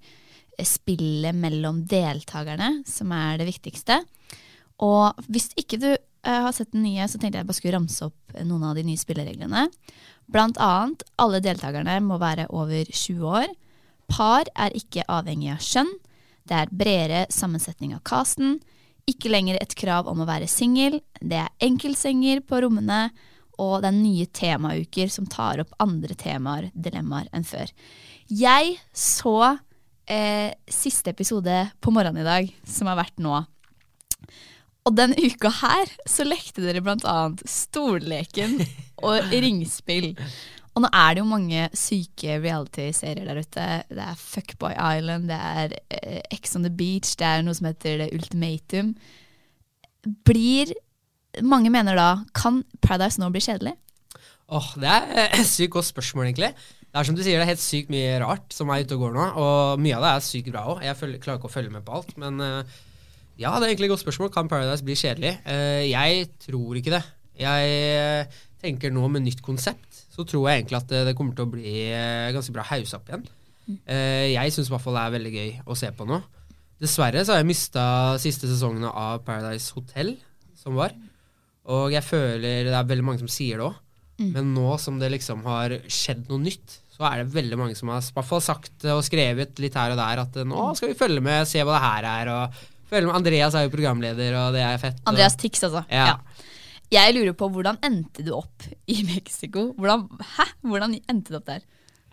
spillet 0.66 1.36
mellom 1.38 1.84
deltakerne 1.86 2.80
som 2.88 3.12
er 3.14 3.38
det 3.38 3.46
viktigste. 3.46 4.00
Og 4.82 5.20
hvis 5.30 5.52
ikke 5.60 5.78
du 5.78 5.90
eh, 5.92 6.00
har 6.26 6.50
sett 6.56 6.72
den 6.74 6.82
nye, 6.88 7.06
så 7.06 7.20
tenkte 7.20 7.38
jeg 7.38 7.46
bare 7.46 7.58
skulle 7.60 7.76
ramse 7.76 8.08
opp 8.08 8.40
noen 8.42 8.64
av 8.66 8.74
de 8.74 8.82
nye 8.88 8.98
spillereglene. 8.98 9.68
Blant 10.26 10.58
annet, 10.58 11.04
alle 11.22 11.38
deltakerne 11.44 11.94
må 12.02 12.18
være 12.18 12.48
over 12.50 12.90
20 12.90 13.22
år. 13.38 13.54
Par 14.10 14.50
er 14.58 14.74
ikke 14.74 15.06
avhengig 15.06 15.52
av 15.54 15.62
skjønn. 15.62 15.94
Det 16.48 16.58
er 16.58 16.74
bredere 16.74 17.22
sammensetning 17.30 17.94
av 17.94 18.02
casten. 18.08 18.58
Ikke 19.08 19.30
lenger 19.32 19.58
et 19.60 19.74
krav 19.78 20.08
om 20.10 20.20
å 20.22 20.28
være 20.28 20.48
singel. 20.50 21.00
Det 21.20 21.40
er 21.40 21.54
enkeltsenger 21.64 22.42
på 22.46 22.62
rommene. 22.66 23.08
Og 23.58 23.80
det 23.82 23.90
er 23.90 23.96
nye 23.96 24.26
temauker 24.30 25.10
som 25.10 25.26
tar 25.26 25.64
opp 25.64 25.72
andre 25.82 26.14
temaer, 26.18 26.68
dilemmaer, 26.78 27.26
enn 27.34 27.46
før. 27.46 27.72
Jeg 28.30 28.76
så 28.94 29.38
eh, 30.06 30.52
siste 30.70 31.10
episode 31.10 31.64
på 31.82 31.94
morgenen 31.94 32.22
i 32.22 32.28
dag, 32.28 32.52
som 32.68 32.90
har 32.90 33.00
vært 33.00 33.18
nå. 33.22 33.40
Og 34.88 34.94
den 34.96 35.16
uka 35.18 35.50
her 35.52 35.90
så 36.08 36.24
lekte 36.24 36.62
dere 36.64 36.84
blant 36.84 37.04
annet 37.08 37.42
stolleken 37.50 38.60
og 39.04 39.32
ringspill. 39.44 40.14
Og 40.78 40.84
nå 40.84 40.88
er 40.94 41.16
det 41.16 41.22
jo 41.24 41.26
mange 41.26 41.62
syke 41.74 42.36
reality-serier 42.38 43.26
der 43.26 43.40
ute. 43.42 43.62
Det 43.90 44.04
er 44.04 44.20
Fuckboy 44.20 44.76
Island, 44.78 45.26
det 45.26 45.38
er 45.38 45.74
eh, 45.90 46.20
Ex 46.36 46.54
on 46.54 46.62
the 46.62 46.70
Beach, 46.70 47.16
det 47.18 47.26
er 47.26 47.42
noe 47.42 47.56
som 47.58 47.66
heter 47.66 48.04
The 48.04 48.12
Ultimatum. 48.14 48.92
Blir 50.28 50.76
Mange 51.44 51.68
mener 51.70 51.98
da 51.98 52.06
Kan 52.34 52.62
Paradise 52.80 53.20
nå 53.20 53.28
bli 53.30 53.42
kjedelig? 53.42 53.74
Åh, 54.48 54.70
Det 54.80 54.88
er 54.94 55.34
et 55.36 55.50
sykt 55.50 55.74
godt 55.74 55.90
spørsmål, 55.90 56.30
egentlig. 56.30 56.54
Det 56.88 56.96
er 56.96 57.04
som 57.04 57.18
du 57.18 57.20
sier, 57.20 57.36
det 57.36 57.44
er 57.44 57.52
helt 57.52 57.62
sykt 57.62 57.90
mye 57.92 58.14
rart 58.22 58.54
som 58.54 58.70
er 58.72 58.86
ute 58.86 58.96
og 58.96 59.02
går 59.02 59.18
nå. 59.18 59.26
Og 59.34 59.82
mye 59.82 59.98
av 59.98 60.06
det 60.06 60.14
er 60.14 60.26
sykt 60.30 60.54
bra 60.54 60.64
òg. 60.72 60.86
Jeg 60.86 60.96
følger, 60.96 61.20
klarer 61.26 61.42
ikke 61.42 61.50
å 61.50 61.56
følge 61.58 61.74
med 61.74 61.84
på 61.84 61.98
alt. 61.98 62.14
Men 62.22 62.40
uh, 62.40 62.78
ja, 63.36 63.52
det 63.58 63.66
er 63.66 63.74
egentlig 63.74 63.90
et 63.90 63.96
godt 63.96 64.06
spørsmål. 64.06 64.32
Kan 64.32 64.48
Paradise 64.48 64.86
bli 64.86 64.96
kjedelig? 64.98 65.36
Uh, 65.42 65.84
jeg 65.90 66.30
tror 66.46 66.80
ikke 66.80 66.96
det. 66.96 67.04
Jeg 67.38 67.70
eh, 67.70 68.38
tenker 68.62 68.92
nå 68.94 69.04
med 69.12 69.24
nytt 69.26 69.42
konsept, 69.44 70.04
så 70.14 70.24
tror 70.26 70.48
jeg 70.50 70.62
egentlig 70.62 70.78
at 70.80 70.88
det, 70.90 71.04
det 71.10 71.14
kommer 71.18 71.36
til 71.38 71.46
å 71.46 71.52
bli 71.52 71.74
eh, 71.92 72.30
ganske 72.34 72.54
bra 72.54 72.64
hausa 72.72 72.98
opp 72.98 73.10
igjen. 73.12 73.26
Eh, 73.86 74.32
jeg 74.32 74.54
syns 74.54 74.70
i 74.70 74.72
hvert 74.74 74.84
fall 74.84 74.96
det 74.96 75.04
er 75.04 75.14
veldig 75.18 75.32
gøy 75.36 75.50
å 75.68 75.76
se 75.78 75.90
på 75.94 76.06
nå. 76.08 76.18
Dessverre 76.78 77.24
så 77.26 77.34
har 77.34 77.42
jeg 77.42 77.50
mista 77.50 77.84
siste 78.22 78.48
sesongene 78.50 78.90
av 78.90 79.20
Paradise 79.26 79.74
Hotel, 79.76 80.14
som 80.58 80.78
var. 80.78 80.94
Og 81.68 81.92
jeg 81.92 82.04
føler 82.06 82.68
det 82.70 82.74
er 82.74 82.88
veldig 82.88 83.06
mange 83.06 83.22
som 83.22 83.30
sier 83.30 83.60
det 83.60 83.66
òg. 83.68 83.78
Men 84.18 84.48
nå 84.54 84.72
som 84.82 84.96
det 84.98 85.12
liksom 85.14 85.44
har 85.46 85.76
skjedd 85.86 86.24
noe 86.30 86.42
nytt, 86.42 86.78
så 86.90 87.04
er 87.06 87.20
det 87.20 87.34
veldig 87.36 87.58
mange 87.60 87.76
som 87.78 87.92
har 87.92 88.02
i 88.02 88.14
hvert 88.16 88.26
fall 88.26 88.40
sagt 88.42 88.86
og 88.90 89.04
skrevet 89.06 89.60
litt 89.62 89.76
her 89.78 89.92
og 89.94 90.00
der 90.00 90.22
at 90.24 90.38
eh, 90.40 90.48
nå 90.48 90.72
skal 90.78 90.90
vi 90.90 90.98
følge 90.98 91.22
med, 91.22 91.46
se 91.46 91.62
hva 91.62 91.76
det 91.76 91.84
her 91.84 92.08
er. 92.10 92.30
og 92.34 92.64
følge 92.90 93.06
med. 93.06 93.14
Andreas 93.20 93.54
er 93.54 93.66
jo 93.68 93.74
programleder, 93.74 94.34
og 94.40 94.56
det 94.56 94.64
er 94.66 94.80
fett. 94.82 94.98
Andreas 95.06 95.36
Tix, 95.38 95.62
altså. 95.68 95.84
Ja. 95.92 96.14
Ja. 96.14 96.48
Jeg 96.88 97.12
lurer 97.12 97.34
på 97.36 97.50
hvordan 97.52 97.76
endte 97.84 98.24
du 98.24 98.30
opp 98.32 98.64
i 98.88 99.02
Mexico? 99.04 99.72
Hvordan, 99.76 100.06
hæ? 100.36 100.46
Hvordan 100.64 100.94
endte 101.10 101.34
du 101.34 101.36
opp 101.36 101.48
der? 101.50 101.66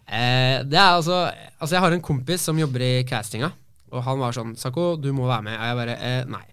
Eh, 0.05 0.61
det 0.67 0.77
er 0.77 0.97
altså 0.97 1.31
Altså, 1.59 1.77
jeg 1.77 1.81
har 1.81 1.95
en 1.95 2.03
kompis 2.03 2.43
som 2.45 2.59
jobber 2.59 2.83
i 2.83 3.05
castinga, 3.07 3.53
og 3.91 4.03
han 4.03 4.19
var 4.19 4.35
sånn 4.35 4.55
'Sako, 4.55 4.95
du 5.01 5.13
må 5.15 5.29
være 5.29 5.45
med.' 5.47 5.57
Og 5.57 5.65
jeg 5.65 5.77
bare 5.79 5.95
eh, 5.97 6.23
'nei'. 6.27 6.47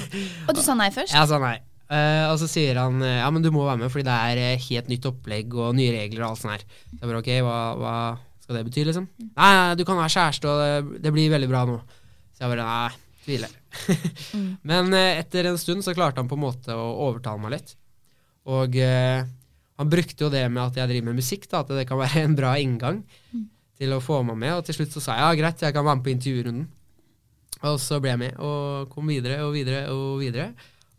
Og 0.48 0.54
du 0.54 0.62
sa 0.62 0.74
nei 0.78 0.90
først? 0.94 1.12
Jeg 1.12 1.28
sa 1.28 1.38
nei. 1.42 1.58
Eh, 1.90 2.24
og 2.30 2.38
så 2.40 2.46
sier 2.48 2.78
han 2.78 3.02
eh, 3.02 3.18
'ja, 3.18 3.30
men 3.30 3.42
du 3.42 3.50
må 3.50 3.66
være 3.66 3.82
med, 3.82 3.90
fordi 3.90 4.06
det 4.06 4.14
er 4.14 4.42
eh, 4.44 4.62
helt 4.70 4.88
nytt 4.88 5.10
opplegg 5.10 5.54
og 5.54 5.74
nye 5.74 5.92
regler' 5.98 6.22
og 6.24 6.30
alt 6.30 6.44
sånt 6.44 6.54
her. 6.54 6.64
Så 6.94 7.00
jeg 7.02 7.10
bare 7.10 7.20
'ok, 7.20 7.32
hva, 7.42 7.58
hva 7.82 7.94
skal 8.40 8.56
det 8.56 8.66
bety', 8.70 8.86
liksom? 8.86 9.08
'Nei, 9.18 9.52
nei, 9.58 9.74
du 9.74 9.84
kan 9.84 9.98
være 9.98 10.14
kjæreste, 10.14 10.46
og 10.48 10.62
det, 10.62 11.02
det 11.02 11.12
blir 11.12 11.34
veldig 11.34 11.50
bra 11.50 11.66
nå'. 11.66 11.80
Så 12.38 12.46
jeg 12.46 12.54
bare 12.54 12.70
'nei, 12.70 13.03
tviler'. 13.24 13.56
Men 14.70 14.92
eh, 14.94 15.20
etter 15.22 15.50
en 15.50 15.58
stund 15.60 15.84
så 15.86 15.96
klarte 15.96 16.22
han 16.22 16.30
på 16.30 16.38
en 16.38 16.44
måte 16.44 16.76
å 16.76 16.92
overtale 17.08 17.42
meg 17.42 17.56
litt. 17.56 17.74
Og 18.50 18.76
eh, 18.76 19.24
han 19.80 19.90
brukte 19.90 20.26
jo 20.26 20.30
det 20.30 20.44
med 20.52 20.62
at 20.62 20.78
jeg 20.78 20.90
driver 20.90 21.10
med 21.10 21.20
musikk, 21.22 21.48
da, 21.50 21.64
at 21.64 21.72
det 21.74 21.88
kan 21.88 22.00
være 22.00 22.22
en 22.28 22.38
bra 22.38 22.54
inngang 22.60 23.02
til 23.80 23.96
å 23.96 24.02
få 24.04 24.22
meg 24.28 24.38
med. 24.44 24.54
Og 24.58 24.68
til 24.68 24.78
slutt 24.78 24.94
så 24.94 25.02
sa 25.02 25.18
jeg 25.18 25.26
ja, 25.26 25.40
greit, 25.42 25.66
jeg 25.66 25.76
kan 25.76 25.86
være 25.86 26.00
med 26.00 26.06
på 26.06 26.14
intervjurunden. 26.14 26.70
Og 27.64 27.80
så 27.80 27.98
ble 28.02 28.12
jeg 28.12 28.20
med 28.20 28.40
og 28.44 28.92
kom 28.92 29.08
videre 29.08 29.40
og 29.46 29.54
videre 29.56 29.86
og 29.94 30.20
videre. 30.20 30.52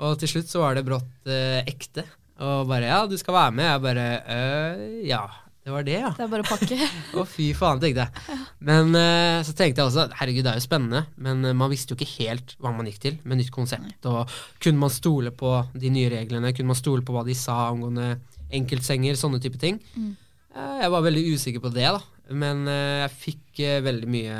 Og 0.03 0.17
til 0.19 0.31
slutt 0.31 0.49
så 0.51 0.63
var 0.63 0.75
det 0.75 0.85
brått 0.87 1.29
eh, 1.29 1.61
ekte. 1.63 2.03
Og 2.43 2.65
bare 2.67 2.89
ja, 2.89 3.03
du 3.07 3.15
skal 3.19 3.37
være 3.37 3.55
med. 3.55 3.69
Jeg 3.69 3.83
bare 3.85 4.07
øh, 4.35 4.85
ja. 5.07 5.23
Det 5.65 5.73
var 5.73 5.85
det, 5.85 5.95
ja. 5.97 6.11
Det 6.13 6.21
er 6.21 6.29
bare 6.29 6.43
å 6.43 6.45
pakke. 6.45 6.75
Å, 7.17 7.23
fy 7.25 7.47
faen, 7.57 7.79
tenkte 7.81 8.03
jeg. 8.03 8.35
Men 8.67 8.91
uh, 8.93 9.41
så 9.41 9.53
tenkte 9.57 9.81
jeg 9.81 9.89
også 9.89 10.03
herregud, 10.19 10.43
det 10.45 10.51
er 10.51 10.59
jo 10.59 10.65
spennende, 10.67 11.01
men 11.17 11.41
uh, 11.41 11.55
man 11.57 11.71
visste 11.71 11.95
jo 11.95 11.97
ikke 11.97 12.19
helt 12.19 12.53
hva 12.61 12.69
man 12.75 12.85
gikk 12.85 12.99
til 13.01 13.17
med 13.25 13.41
nytt 13.41 13.49
konsept. 13.55 14.05
Og 14.05 14.29
kunne 14.61 14.83
man 14.83 14.93
stole 14.93 15.33
på 15.33 15.55
de 15.73 15.89
nye 15.89 16.11
reglene? 16.13 16.53
Kunne 16.53 16.69
man 16.69 16.77
stole 16.77 17.01
på 17.01 17.15
hva 17.15 17.25
de 17.25 17.33
sa 17.39 17.57
angående 17.71 18.11
enkeltsenger? 18.53 19.17
Sånne 19.17 19.41
type 19.41 19.57
ting. 19.61 19.81
Mm. 19.97 20.13
Uh, 20.53 20.77
jeg 20.83 20.93
var 20.93 21.07
veldig 21.07 21.25
usikker 21.33 21.65
på 21.65 21.73
det, 21.73 21.89
da. 21.97 22.29
Men 22.37 22.65
jeg 22.69 23.09
fikk 23.13 23.59
veldig 23.85 24.07
mye 24.09 24.37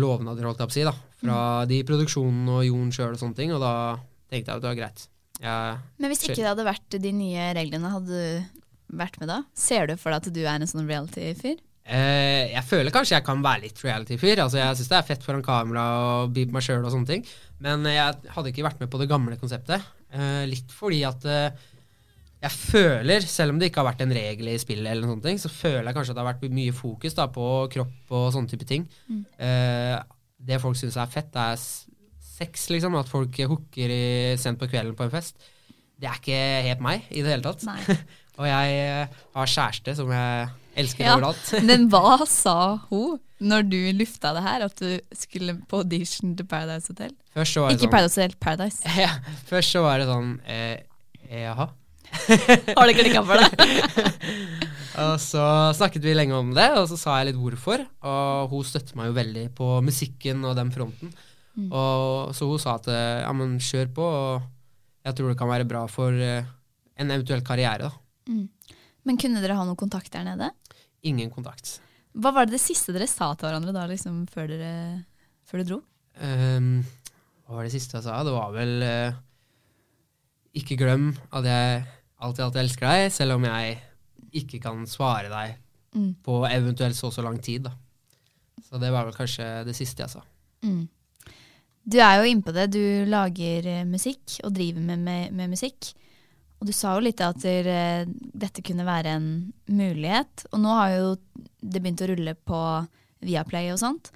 lovnader, 0.00 0.46
holdt 0.48 0.62
jeg 0.62 0.68
på 0.70 0.72
å 0.72 0.76
si, 0.78 0.84
da. 0.88 0.94
Fra 1.20 1.40
de 1.68 1.76
i 1.76 1.84
produksjonen 1.86 2.48
og 2.48 2.62
Jon 2.64 2.88
sjøl 2.94 3.12
og 3.12 3.20
sånne 3.20 3.36
ting, 3.36 3.52
og 3.52 3.60
da 3.60 3.74
tenkte 4.32 4.48
jeg 4.48 4.56
at 4.56 4.64
det 4.64 4.70
var 4.70 4.78
greit. 4.78 5.04
Jeg, 5.40 5.76
Men 6.00 6.12
hvis 6.12 6.24
ikke 6.24 6.40
det 6.40 6.48
hadde 6.48 6.64
vært 6.66 6.96
de 7.04 7.12
nye 7.16 7.50
reglene, 7.56 7.92
hadde 7.92 8.16
du 8.16 8.60
vært 8.96 9.18
med 9.22 9.30
da? 9.30 9.42
Ser 9.56 9.90
du 9.90 9.96
for 10.00 10.12
deg 10.12 10.22
at 10.22 10.34
du 10.34 10.40
er 10.44 10.56
en 10.56 10.70
sånn 10.70 10.88
reality-fyr? 10.88 11.58
Eh, 11.90 12.52
jeg 12.52 12.62
føler 12.68 12.92
kanskje 12.94 13.16
jeg 13.16 13.26
kan 13.26 13.40
være 13.42 13.64
litt 13.64 13.80
reality-fyr. 13.82 14.42
Altså, 14.44 14.60
jeg 14.60 14.78
syns 14.78 14.90
det 14.92 14.98
er 15.00 15.08
fett 15.08 15.24
foran 15.26 15.44
kamera 15.44 15.84
og 16.04 16.34
by 16.36 16.46
meg 16.54 16.64
sjøl 16.64 16.84
og 16.84 16.92
sånne 16.94 17.08
ting. 17.08 17.24
Men 17.64 17.86
eh, 17.88 17.96
jeg 17.96 18.32
hadde 18.36 18.52
ikke 18.52 18.66
vært 18.68 18.82
med 18.82 18.92
på 18.92 19.00
det 19.00 19.08
gamle 19.10 19.38
konseptet. 19.40 19.84
Eh, 20.14 20.44
litt 20.50 20.72
fordi 20.74 21.02
at 21.08 21.26
eh, 21.26 21.66
jeg 22.40 22.56
føler, 22.56 23.26
selv 23.28 23.52
om 23.52 23.60
det 23.60 23.68
ikke 23.68 23.82
har 23.82 23.90
vært 23.90 24.04
en 24.04 24.14
regel 24.16 24.52
i 24.52 24.58
spillet, 24.60 24.86
eller 24.86 25.04
noen 25.04 25.18
sånne 25.18 25.28
ting, 25.28 25.42
så 25.42 25.52
føler 25.52 25.90
jeg 25.90 25.98
kanskje 25.98 26.14
at 26.14 26.18
det 26.18 26.24
har 26.24 26.30
vært 26.30 26.56
mye 26.60 26.76
fokus 26.76 27.16
da, 27.18 27.26
på 27.32 27.48
kropp 27.74 28.16
og 28.16 28.28
sånne 28.36 28.52
type 28.54 28.68
ting. 28.68 28.86
Mm. 29.10 29.22
Eh, 29.46 29.96
det 30.50 30.60
folk 30.62 30.78
syns 30.80 30.96
er 30.96 31.10
fett, 31.12 31.32
det 31.34 31.46
er 31.52 31.64
sex, 32.30 32.70
liksom. 32.72 32.96
At 32.96 33.10
folk 33.10 33.34
hooker 33.50 33.92
sent 34.40 34.60
på 34.60 34.70
kvelden 34.70 34.96
på 34.96 35.04
en 35.04 35.12
fest. 35.12 35.42
Det 36.00 36.08
er 36.08 36.16
ikke 36.16 36.40
helt 36.64 36.84
meg 36.84 37.10
i 37.12 37.20
det 37.20 37.34
hele 37.34 37.44
tatt. 37.44 37.66
Nei. 37.68 37.80
og 38.40 38.46
jeg 38.48 38.76
eh, 38.82 39.18
har 39.36 39.50
kjæreste 39.54 39.94
som 39.98 40.10
jeg 40.14 40.46
elsker 40.80 41.04
Ja, 41.04 41.16
overalt. 41.18 41.50
Men 41.68 41.88
hva 41.92 42.16
sa 42.30 42.56
hun 42.90 43.18
når 43.40 43.66
du 43.72 43.78
lufta 43.96 44.34
det 44.36 44.42
her, 44.44 44.64
at 44.66 44.80
du 44.80 45.16
skulle 45.16 45.54
på 45.68 45.80
audition 45.84 46.34
til 46.36 46.44
Paradise 46.48 46.90
Hotel? 46.92 47.12
Først 47.36 47.56
så 47.56 47.62
var 47.64 47.70
det 47.70 47.76
Ikke 47.78 47.86
sånn- 47.86 47.94
Paradise 47.94 48.20
Hotel, 48.20 48.36
Paradise. 48.40 48.94
Ja, 49.04 49.12
først 49.48 49.76
så 49.76 49.84
var 49.86 50.00
det 50.02 50.08
sånn 50.10 50.34
eh, 50.48 50.80
Jaha. 51.30 51.68
Har 52.76 52.88
det 52.90 52.96
klikka 52.98 53.20
for 53.22 53.38
deg? 53.38 53.60
og 54.98 55.12
så 55.22 55.42
snakket 55.78 56.02
vi 56.02 56.14
lenge 56.16 56.34
om 56.34 56.50
det, 56.56 56.66
og 56.74 56.88
så 56.90 56.98
sa 56.98 57.20
jeg 57.20 57.30
litt 57.30 57.38
hvorfor. 57.38 57.84
Og 58.02 58.50
hun 58.50 58.66
støtter 58.66 58.98
meg 58.98 59.12
jo 59.12 59.14
veldig 59.20 59.44
på 59.56 59.68
musikken 59.86 60.42
og 60.48 60.56
den 60.58 60.72
fronten. 60.74 61.12
Mm. 61.54 61.68
Og 61.70 62.34
så 62.36 62.48
hun 62.50 62.58
sa 62.62 62.74
at 62.80 62.88
eh, 62.90 63.20
ja, 63.22 63.30
men 63.36 63.56
kjør 63.62 63.92
på, 63.94 64.02
og 64.04 65.06
jeg 65.06 65.16
tror 65.16 65.30
det 65.32 65.38
kan 65.40 65.52
være 65.52 65.68
bra 65.70 65.84
for 65.90 66.12
eh, 66.18 66.44
en 67.00 67.14
eventuell 67.14 67.46
karriere. 67.46 67.88
da. 67.88 67.92
Mm. 68.28 68.48
Men 69.08 69.16
kunne 69.20 69.40
dere 69.40 69.56
ha 69.56 69.64
noen 69.64 69.78
kontakt 69.80 70.12
der 70.12 70.24
nede? 70.26 70.50
Ingen 71.08 71.30
kontakt. 71.32 71.78
Hva 72.12 72.32
var 72.34 72.46
det 72.46 72.56
det 72.58 72.62
siste 72.64 72.92
dere 72.92 73.06
sa 73.08 73.30
til 73.38 73.48
hverandre 73.48 73.72
da, 73.72 73.86
liksom, 73.88 74.24
før 74.28 74.50
dere, 74.50 74.72
før 75.48 75.62
dere 75.62 75.68
dro? 75.70 75.80
Um, 76.20 76.82
hva 77.46 77.56
var 77.60 77.64
det 77.64 77.72
siste 77.72 77.96
jeg 77.96 78.04
sa? 78.04 78.18
Det 78.26 78.34
var 78.34 78.50
vel 78.52 78.82
uh, 78.82 79.14
Ikke 80.58 80.76
glem 80.76 81.12
at 81.30 81.46
jeg 81.46 81.84
alltid, 82.20 82.44
alltid 82.44 82.60
elsker 82.64 82.86
deg, 82.90 83.12
selv 83.14 83.38
om 83.38 83.46
jeg 83.46 83.78
ikke 84.42 84.60
kan 84.62 84.86
svare 84.90 85.30
deg 85.32 85.58
Mm. 85.90 86.12
på 86.22 86.36
eventuelt 86.46 86.94
så 86.94 87.08
og 87.08 87.12
så 87.16 87.22
lang 87.26 87.40
tid. 87.42 87.64
da. 87.64 87.72
Så 88.62 88.78
det 88.78 88.92
var 88.94 89.08
vel 89.08 89.14
kanskje 89.16 89.64
det 89.66 89.72
siste 89.74 90.04
jeg 90.04 90.12
sa. 90.12 90.20
Mm. 90.62 90.84
Du 91.82 91.96
er 91.98 92.20
jo 92.20 92.28
innpå 92.30 92.52
det. 92.54 92.68
Du 92.70 93.10
lager 93.10 93.66
eh, 93.66 93.84
musikk 93.84 94.36
og 94.46 94.54
driver 94.54 94.80
med, 94.86 95.00
med, 95.02 95.32
med 95.34 95.50
musikk. 95.50 95.88
Og 96.60 96.68
du 96.68 96.74
sa 96.76 96.92
jo 96.96 97.04
litt 97.04 97.20
at 97.24 97.40
der, 97.40 98.06
dette 98.36 98.62
kunne 98.64 98.84
være 98.84 99.14
en 99.16 99.28
mulighet. 99.72 100.44
Og 100.52 100.60
nå 100.60 100.74
har 100.76 100.90
jo 100.92 101.12
det 101.60 101.80
begynt 101.80 102.02
å 102.04 102.10
rulle 102.10 102.34
på 102.36 102.60
Viaplay 103.24 103.70
og 103.72 103.80
sånt. 103.80 104.10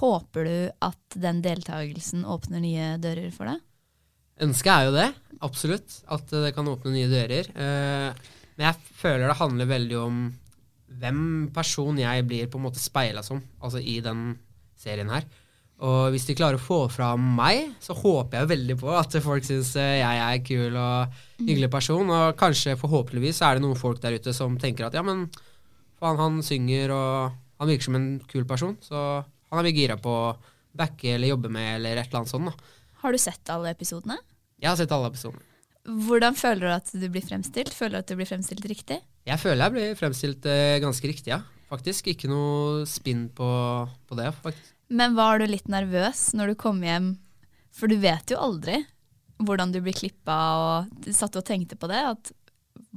Håper 0.00 0.46
du 0.46 0.56
at 0.86 1.18
den 1.20 1.42
deltakelsen 1.44 2.24
åpner 2.24 2.62
nye 2.62 2.94
dører 3.02 3.28
for 3.34 3.50
deg? 3.50 3.60
Ønsket 4.40 4.72
er 4.72 4.86
jo 4.86 4.92
det, 4.94 5.08
absolutt. 5.44 5.98
At 6.08 6.32
det 6.32 6.54
kan 6.56 6.68
åpne 6.72 6.94
nye 6.94 7.10
dører. 7.10 7.50
Eh, 7.52 8.30
men 8.56 8.66
jeg 8.68 8.96
føler 9.02 9.26
det 9.28 9.40
handler 9.40 9.68
veldig 9.68 9.98
om 10.00 10.22
hvem 11.00 11.22
person 11.54 12.00
jeg 12.00 12.24
blir 12.28 12.48
på 12.50 12.58
en 12.58 12.64
måte 12.64 12.82
speila 12.82 13.22
som, 13.22 13.42
altså 13.60 13.82
i 13.82 13.98
den 14.04 14.32
serien 14.80 15.12
her. 15.12 15.28
Og 15.80 16.10
hvis 16.12 16.26
de 16.28 16.36
klarer 16.36 16.58
å 16.58 16.62
få 16.62 16.82
fram 16.92 17.22
meg, 17.38 17.70
så 17.80 17.94
håper 17.96 18.42
jeg 18.42 18.50
veldig 18.50 18.76
på 18.82 18.90
at 18.92 19.14
folk 19.24 19.46
syns 19.46 19.72
jeg 19.78 20.04
er 20.04 20.20
en 20.20 20.44
kul 20.44 20.76
og 20.76 21.20
hyggelig 21.40 21.70
person. 21.72 22.10
Og 22.12 22.36
kanskje 22.40 22.76
forhåpentligvis 22.80 23.40
er 23.46 23.56
det 23.56 23.64
noen 23.64 23.78
folk 23.80 24.02
der 24.02 24.18
ute 24.20 24.34
som 24.36 24.58
tenker 24.60 24.90
at 24.90 24.98
ja, 24.98 25.04
men 25.06 25.24
faen, 26.00 26.20
han 26.20 26.40
synger 26.44 26.92
og 26.92 27.38
han 27.60 27.70
virker 27.70 27.88
som 27.88 27.96
en 27.96 28.10
kul 28.28 28.44
person, 28.48 28.76
så 28.84 29.20
han 29.20 29.60
er 29.60 29.66
mye 29.66 29.76
gira 29.76 29.96
på 30.00 30.12
å 30.12 30.34
backe 30.76 31.14
eller 31.16 31.32
jobbe 31.32 31.50
med 31.52 31.78
eller 31.78 32.00
et 32.00 32.08
eller 32.08 32.22
annet 32.22 32.32
sånt. 32.32 32.50
da. 32.50 32.74
Har 33.02 33.16
du 33.16 33.20
sett 33.20 33.52
alle 33.52 33.72
episodene? 33.72 34.18
Jeg 34.60 34.68
har 34.70 34.76
sett 34.80 34.92
alle 34.92 35.08
episodene. 35.12 35.44
Hvordan 35.88 36.36
føler 36.36 36.66
du 36.66 36.72
at 36.74 36.92
du 36.92 37.06
blir 37.08 37.24
fremstilt? 37.24 37.72
Føler 37.72 37.96
du 37.96 38.02
at 38.04 38.12
du 38.12 38.18
blir 38.20 38.28
fremstilt 38.28 38.68
riktig? 38.68 39.00
Jeg 39.28 39.40
føler 39.40 39.64
jeg 39.64 39.76
blir 39.76 39.96
fremstilt 39.96 40.48
eh, 40.48 40.76
ganske 40.82 41.08
riktig, 41.08 41.32
ja. 41.32 41.40
Faktisk. 41.70 42.10
Ikke 42.12 42.28
noe 42.28 42.84
spinn 42.88 43.28
på, 43.32 43.48
på 44.08 44.18
det, 44.18 44.28
faktisk. 44.44 44.76
Men 44.90 45.14
var 45.14 45.38
du 45.38 45.46
litt 45.46 45.70
nervøs 45.70 46.32
når 46.34 46.52
du 46.52 46.58
kom 46.58 46.82
hjem? 46.82 47.14
For 47.70 47.90
du 47.90 48.00
vet 48.02 48.32
jo 48.32 48.40
aldri 48.42 48.82
hvordan 49.40 49.72
du 49.72 49.78
blir 49.80 49.96
klippa, 49.96 50.36
og 50.60 50.90
du 51.04 51.14
satt 51.16 51.38
og 51.38 51.46
tenkte 51.46 51.78
på 51.80 51.88
det. 51.88 52.00
At 52.10 52.32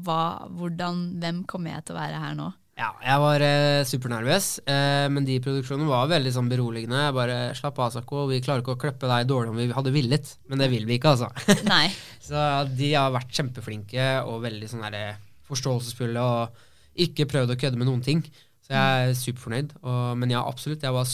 hva, 0.03 0.50
hvordan, 0.57 1.05
hvem 1.21 1.43
kommer 1.47 1.75
jeg 1.75 1.85
til 1.88 1.95
å 1.95 2.01
være 2.01 2.19
her 2.23 2.35
nå? 2.35 2.50
Ja, 2.73 2.89
jeg 3.05 3.21
var 3.21 3.43
eh, 3.45 3.83
supernervøs, 3.85 4.47
eh, 4.65 5.05
men 5.13 5.27
de 5.27 5.35
produksjonene 5.45 5.85
var 5.91 6.09
veldig 6.09 6.31
sånn 6.33 6.50
beroligende. 6.50 7.03
Jeg 7.05 7.15
bare 7.15 7.35
slapp 7.57 7.77
av, 7.77 7.91
Sako, 7.93 8.23
vi 8.31 8.41
klarer 8.41 8.63
ikke 8.63 8.73
å 8.73 8.81
klippe 8.81 9.09
deg 9.12 9.29
dårlig 9.29 9.53
om 9.53 9.59
vi 9.62 9.67
hadde 9.77 9.93
villet. 9.93 10.31
Men 10.50 10.63
det 10.63 10.71
vil 10.73 10.88
vi 10.89 10.97
ikke, 10.97 11.13
altså. 11.13 11.29
Nei. 11.69 11.85
Så 12.23 12.41
de 12.73 12.89
har 12.95 13.13
vært 13.13 13.38
kjempeflinke 13.38 14.07
og 14.25 14.41
veldig 14.47 14.71
sånn 14.71 14.88
der 14.88 15.21
forståelsesfulle 15.45 16.25
og 16.25 16.65
ikke 17.05 17.29
prøvd 17.29 17.53
å 17.53 17.59
kødde 17.62 17.77
med 17.77 17.91
noen 17.91 18.01
ting. 18.05 18.25
Så 18.65 18.73
jeg 18.73 19.05
er 19.05 19.15
superfornøyd. 19.21 19.77
Og, 19.83 20.01
men 20.17 20.33
ja, 20.33 20.41
absolutt, 20.41 20.81
jeg 20.81 20.97
var 20.97 21.05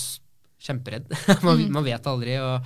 kjemperedd. 0.59 1.09
man, 1.47 1.57
Mm. 1.65 1.71
man 1.77 1.85
vet 1.85 2.07
aldri 2.11 2.37
og 2.43 2.65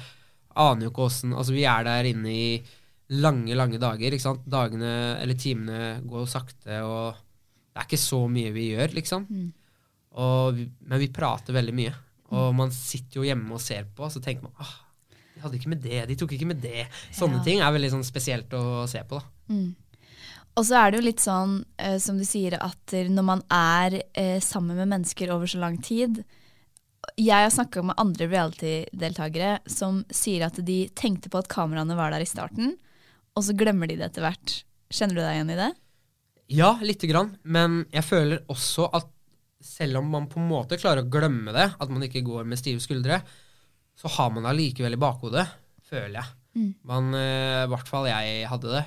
aner 0.56 0.86
jo 0.88 0.92
ikke 0.92 1.06
åssen 1.08 1.34
Altså, 1.34 1.54
vi 1.56 1.64
er 1.66 1.84
der 1.88 2.10
inne 2.12 2.30
i 2.34 2.48
lange, 3.14 3.54
lange 3.58 3.80
dager, 3.82 4.14
ikke 4.16 4.22
sant. 4.26 4.46
Dagene 4.50 4.94
eller 5.22 5.38
timene 5.38 6.00
går 6.08 6.26
sakte, 6.30 6.80
og 6.86 7.14
det 7.74 7.82
er 7.82 7.88
ikke 7.90 8.00
så 8.02 8.20
mye 8.30 8.54
vi 8.56 8.70
gjør, 8.74 8.94
liksom. 8.96 9.28
Mm. 9.30 9.52
Vi, 10.58 10.66
men 10.86 11.00
vi 11.02 11.08
prater 11.14 11.54
veldig 11.56 11.74
mye. 11.78 11.94
Og 12.34 12.54
man 12.58 12.72
sitter 12.74 13.20
jo 13.22 13.26
hjemme 13.28 13.54
og 13.54 13.62
ser 13.62 13.86
på, 13.94 14.06
og 14.08 14.12
så 14.14 14.22
tenker 14.24 14.46
man 14.48 14.54
ah, 14.62 14.74
de 15.34 15.42
hadde 15.42 15.58
ikke 15.58 15.70
med 15.74 15.82
det, 15.82 16.04
de 16.10 16.16
tok 16.18 16.34
ikke 16.38 16.48
med 16.50 16.62
det. 16.62 16.86
Sånne 17.14 17.40
Ja. 17.42 17.44
ting 17.46 17.62
er 17.66 17.74
veldig 17.74 17.90
sånn 17.96 18.06
spesielt 18.06 18.54
å 18.58 18.86
se 18.90 19.02
på, 19.10 19.18
da. 19.20 19.54
Mm. 19.54 19.72
Og 20.56 20.66
så 20.70 20.78
er 20.78 20.92
det 20.94 21.00
jo 21.02 21.06
litt 21.08 21.22
sånn, 21.24 21.56
eh, 21.82 21.98
som 21.98 22.18
du 22.18 22.24
sier, 22.30 22.54
at 22.62 22.94
når 23.10 23.26
man 23.26 23.42
er 23.50 24.00
eh, 24.14 24.40
sammen 24.40 24.78
med 24.78 24.88
mennesker 24.94 25.34
over 25.34 25.50
så 25.50 25.58
lang 25.62 25.80
tid 25.82 26.24
Jeg 27.20 27.46
har 27.46 27.52
snakka 27.54 27.84
med 27.86 28.00
andre 28.02 28.28
reality-deltakere 28.32 29.58
som 29.70 30.02
sier 30.14 30.48
at 30.48 30.58
de 30.66 30.78
tenkte 30.98 31.30
på 31.30 31.42
at 31.42 31.50
kameraene 31.52 31.98
var 31.98 32.14
der 32.14 32.24
i 32.24 32.30
starten, 32.30 32.76
og 33.34 33.46
så 33.46 33.56
glemmer 33.58 33.90
de 33.90 33.98
det 34.00 34.08
etter 34.08 34.26
hvert. 34.26 34.60
Kjenner 34.94 35.18
du 35.18 35.24
deg 35.24 35.38
igjen 35.38 35.54
i 35.54 35.60
det? 35.60 35.72
Ja, 36.54 36.70
lite 36.82 37.10
grann. 37.10 37.34
Men 37.44 37.84
jeg 37.94 38.06
føler 38.06 38.44
også 38.52 38.88
at 38.94 39.10
selv 39.64 40.02
om 40.02 40.10
man 40.12 40.28
på 40.30 40.42
en 40.42 40.50
måte 40.50 40.78
klarer 40.80 41.06
å 41.06 41.12
glemme 41.12 41.54
det, 41.56 41.70
at 41.80 41.92
man 41.92 42.04
ikke 42.06 42.24
går 42.26 42.48
med 42.48 42.60
stive 42.60 42.84
skuldre, 42.84 43.22
så 43.98 44.10
har 44.18 44.34
man 44.34 44.44
det 44.44 44.52
allikevel 44.52 44.98
i 44.98 45.02
bakhodet, 45.02 45.46
føler 45.88 46.18
jeg. 46.20 46.36
Mm. 46.54 46.72
Man, 46.90 47.14
eh, 47.18 47.64
I 47.64 47.72
hvert 47.72 47.90
fall 47.90 48.10
jeg 48.10 48.48
hadde 48.50 48.74
det. 48.74 48.84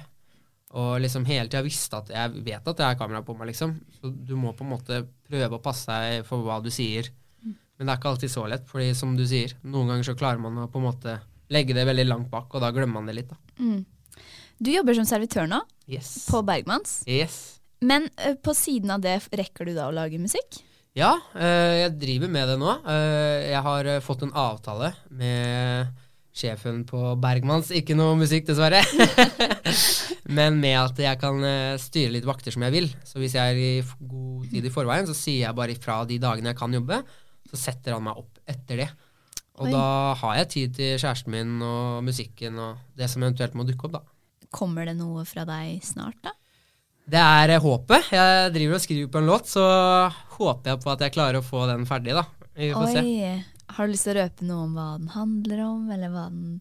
Og 0.76 0.96
liksom 1.00 1.24
hele 1.28 1.48
tida 1.48 1.62
visste 1.64 2.00
at 2.02 2.10
jeg 2.12 2.42
vet 2.44 2.66
at 2.68 2.78
det 2.78 2.84
er 2.84 2.98
kamera 2.98 3.22
på 3.24 3.36
meg, 3.38 3.50
liksom. 3.52 3.76
Så 3.96 4.10
du 4.10 4.34
må 4.38 4.52
på 4.54 4.66
en 4.66 4.74
måte 4.74 5.04
prøve 5.26 5.56
å 5.56 5.62
passe 5.62 5.90
deg 5.90 6.26
for 6.28 6.44
hva 6.44 6.58
du 6.62 6.68
sier. 6.74 7.08
Men 7.76 7.88
det 7.88 7.92
er 7.92 8.00
ikke 8.00 8.12
alltid 8.14 8.32
så 8.32 8.46
lett, 8.48 8.64
fordi 8.70 8.92
som 8.96 9.12
du 9.18 9.24
sier, 9.28 9.52
noen 9.66 9.92
ganger 9.92 10.08
så 10.08 10.16
klarer 10.16 10.40
man 10.40 10.62
å 10.62 10.70
på 10.72 10.80
en 10.80 10.86
måte 10.88 11.18
legge 11.52 11.76
det 11.76 11.84
veldig 11.86 12.06
langt 12.08 12.30
bak, 12.32 12.48
og 12.54 12.62
da 12.64 12.72
glemmer 12.74 13.00
man 13.00 13.10
det 13.10 13.18
litt, 13.18 13.32
da. 13.32 13.38
Mm. 13.60 13.84
Du 14.56 14.70
jobber 14.72 14.96
som 14.96 15.08
servitør 15.08 15.48
nå, 15.50 15.60
Yes. 15.86 16.24
på 16.30 16.40
Bergmanns. 16.46 17.02
Yes. 17.06 17.60
Men 17.84 18.08
uh, 18.24 18.34
på 18.40 18.54
siden 18.56 18.94
av 18.94 19.04
det, 19.04 19.18
rekker 19.36 19.68
du 19.68 19.74
da 19.76 19.90
å 19.90 19.94
lage 19.94 20.18
musikk? 20.18 20.62
Ja, 20.96 21.12
eh, 21.36 21.82
jeg 21.82 21.98
driver 22.00 22.30
med 22.32 22.48
det 22.48 22.54
nå. 22.56 22.72
Uh, 22.86 23.44
jeg 23.44 23.60
har 23.66 23.88
uh, 23.92 24.00
fått 24.00 24.22
en 24.24 24.32
avtale 24.32 24.94
med 25.12 25.90
sjefen 26.36 26.86
på 26.88 27.10
Bergmanns. 27.20 27.68
Ikke 27.68 27.92
noe 27.96 28.14
musikk, 28.16 28.46
dessverre. 28.48 28.80
Men 30.38 30.56
med 30.60 30.78
at 30.80 30.98
jeg 31.04 31.20
kan 31.20 31.44
styre 31.80 32.14
litt 32.16 32.26
vakter 32.28 32.52
som 32.52 32.64
jeg 32.64 32.74
vil. 32.74 32.88
Så 33.04 33.20
hvis 33.20 33.36
jeg 33.36 33.52
er 33.54 33.60
i 33.60 33.84
god 33.84 34.48
tid 34.50 34.68
i 34.68 34.72
forveien, 34.72 35.08
så 35.08 35.16
sier 35.16 35.46
jeg 35.46 35.56
bare 35.56 35.76
ifra 35.76 36.00
de 36.08 36.18
dagene 36.20 36.52
jeg 36.52 36.58
kan 36.58 36.76
jobbe. 36.76 37.02
Så 37.50 37.58
setter 37.60 37.96
han 37.96 38.04
meg 38.06 38.18
opp 38.20 38.38
etter 38.46 38.82
det. 38.84 38.88
Og 39.56 39.66
Oi. 39.68 39.72
da 39.72 39.84
har 40.20 40.34
jeg 40.42 40.48
tid 40.52 40.74
til 40.76 40.98
kjæresten 41.00 41.32
min 41.32 41.54
og 41.64 42.02
musikken 42.04 42.58
og 42.60 42.76
det 42.98 43.08
som 43.08 43.22
eventuelt 43.24 43.54
må 43.56 43.64
dukke 43.64 43.88
opp, 43.88 43.92
da. 43.98 44.02
Kommer 44.52 44.86
det 44.88 44.96
noe 44.98 45.24
fra 45.28 45.46
deg 45.48 45.80
snart, 45.84 46.18
da? 46.24 46.34
Det 47.06 47.22
er 47.22 47.54
eh, 47.54 47.62
håpet. 47.62 48.10
Jeg 48.12 48.52
driver 48.54 48.74
og 48.76 48.82
skriver 48.82 49.10
på 49.14 49.20
en 49.22 49.30
låt, 49.30 49.48
så 49.48 49.64
håper 50.36 50.72
jeg 50.72 50.82
på 50.82 50.90
at 50.92 51.04
jeg 51.06 51.14
klarer 51.14 51.38
å 51.40 51.46
få 51.46 51.64
den 51.70 51.86
ferdig, 51.88 52.16
da. 52.18 52.26
Vi 52.56 52.72
får 52.74 52.92
se. 52.92 53.02
Oi. 53.06 53.32
Har 53.76 53.86
du 53.88 53.92
lyst 53.92 54.06
til 54.06 54.14
å 54.16 54.20
røpe 54.22 54.46
noe 54.46 54.66
om 54.66 54.76
hva 54.76 54.86
den 54.98 55.08
handler 55.14 55.62
om, 55.66 55.88
eller 55.94 56.12
hva 56.12 56.28
den 56.30 56.60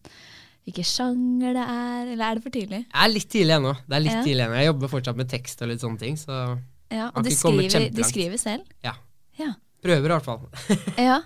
hvilken 0.66 0.86
sjanger 0.88 1.52
det 1.54 1.64
er, 1.70 2.08
eller 2.10 2.24
er 2.26 2.38
det 2.38 2.42
for 2.42 2.54
tidlig? 2.56 2.80
Det 2.90 3.02
er 3.04 3.10
litt 3.12 3.28
tidlig 3.30 3.54
ennå. 3.54 3.74
Det 3.86 3.94
er 3.94 4.02
litt 4.02 4.16
Ja. 4.16 4.22
tidlig 4.26 4.42
ennå. 4.46 4.56
Jeg 4.58 4.66
jobber 4.66 4.90
fortsatt 4.90 5.16
med 5.20 5.28
tekst 5.30 5.62
og 5.62 5.68
litt 5.70 5.80
sånne 5.84 5.98
ting, 6.00 6.16
så 6.18 6.58
Ja, 6.90 7.10
og 7.14 7.22
du 7.22 7.30
skriver, 7.30 7.90
du 7.94 8.02
skriver 8.02 8.38
selv? 8.38 8.64
ja. 8.82 8.94
Ja. 9.38 9.52
Prøver 9.86 10.10
i 10.10 10.12
hvert 10.12 10.26
fall. 10.26 10.42
ja. 11.08 11.20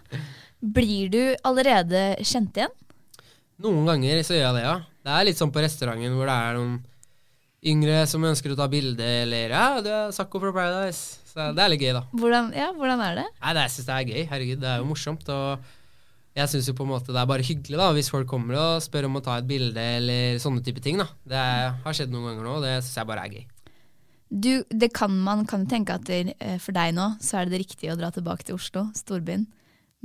Blir 0.60 1.10
du 1.12 1.22
allerede 1.48 2.04
kjent 2.20 2.60
igjen? 2.60 2.76
Noen 3.60 3.88
ganger 3.88 4.22
så 4.24 4.36
gjør 4.36 4.46
jeg 4.46 4.58
det, 4.58 4.64
ja. 4.68 4.76
Det 5.00 5.16
er 5.16 5.26
litt 5.28 5.40
sånn 5.40 5.52
på 5.52 5.62
restauranten 5.64 6.16
hvor 6.16 6.28
det 6.28 6.36
er 6.36 6.58
noen 6.60 6.78
yngre 7.70 8.04
som 8.08 8.24
ønsker 8.24 8.54
å 8.54 8.58
ta 8.58 8.66
bilde, 8.72 9.04
eller 9.24 9.52
ja, 9.52 9.64
du 9.84 9.88
er 9.92 10.14
Sakko 10.16 10.40
fra 10.40 10.52
Paradise. 10.56 11.20
Så 11.30 11.50
det 11.54 11.62
er 11.62 11.70
litt 11.72 11.84
gøy, 11.84 11.92
da. 11.94 12.02
Hvordan, 12.16 12.48
ja, 12.56 12.70
hvordan 12.76 13.02
er 13.04 13.20
det? 13.20 13.26
Nei, 13.36 13.52
det, 13.54 13.66
jeg 13.66 13.74
syns 13.76 13.86
det 13.88 13.96
er 13.96 14.08
gøy. 14.08 14.22
Herregud, 14.32 14.62
det 14.64 14.70
er 14.70 14.80
jo 14.80 14.88
morsomt. 14.88 15.28
Og 15.30 15.68
jeg 16.40 16.50
syns 16.50 16.70
jo 16.70 16.74
på 16.78 16.86
en 16.86 16.92
måte 16.94 17.14
det 17.14 17.20
er 17.20 17.28
bare 17.30 17.46
hyggelig 17.46 17.78
da, 17.78 17.90
hvis 17.94 18.10
folk 18.12 18.28
kommer 18.30 18.58
og 18.58 18.82
spør 18.84 19.06
om 19.08 19.20
å 19.20 19.22
ta 19.24 19.36
et 19.38 19.48
bilde 19.48 19.84
eller 20.00 20.40
sånne 20.42 20.64
type 20.66 20.82
ting. 20.84 20.98
da. 21.00 21.06
Det 21.30 21.38
er, 21.38 21.76
har 21.84 21.96
skjedd 21.96 22.12
noen 22.14 22.32
ganger 22.32 22.48
nå, 22.48 22.56
og 22.58 22.66
det 22.66 22.74
syns 22.80 22.98
jeg 22.98 23.10
bare 23.12 23.26
er 23.26 23.36
gøy. 23.38 23.46
Du, 24.30 24.62
det 24.70 24.92
kan 24.94 25.10
Man 25.10 25.42
kan 25.46 25.66
tenke 25.66 25.96
at 25.98 26.06
det, 26.06 26.36
eh, 26.38 26.58
for 26.62 26.76
deg 26.76 26.94
nå 26.94 27.08
så 27.22 27.40
er 27.40 27.48
det 27.48 27.56
det 27.56 27.64
riktige 27.64 27.94
å 27.94 27.98
dra 27.98 28.12
tilbake 28.14 28.46
til 28.46 28.58
Oslo, 28.58 28.86
storbyen. 28.94 29.48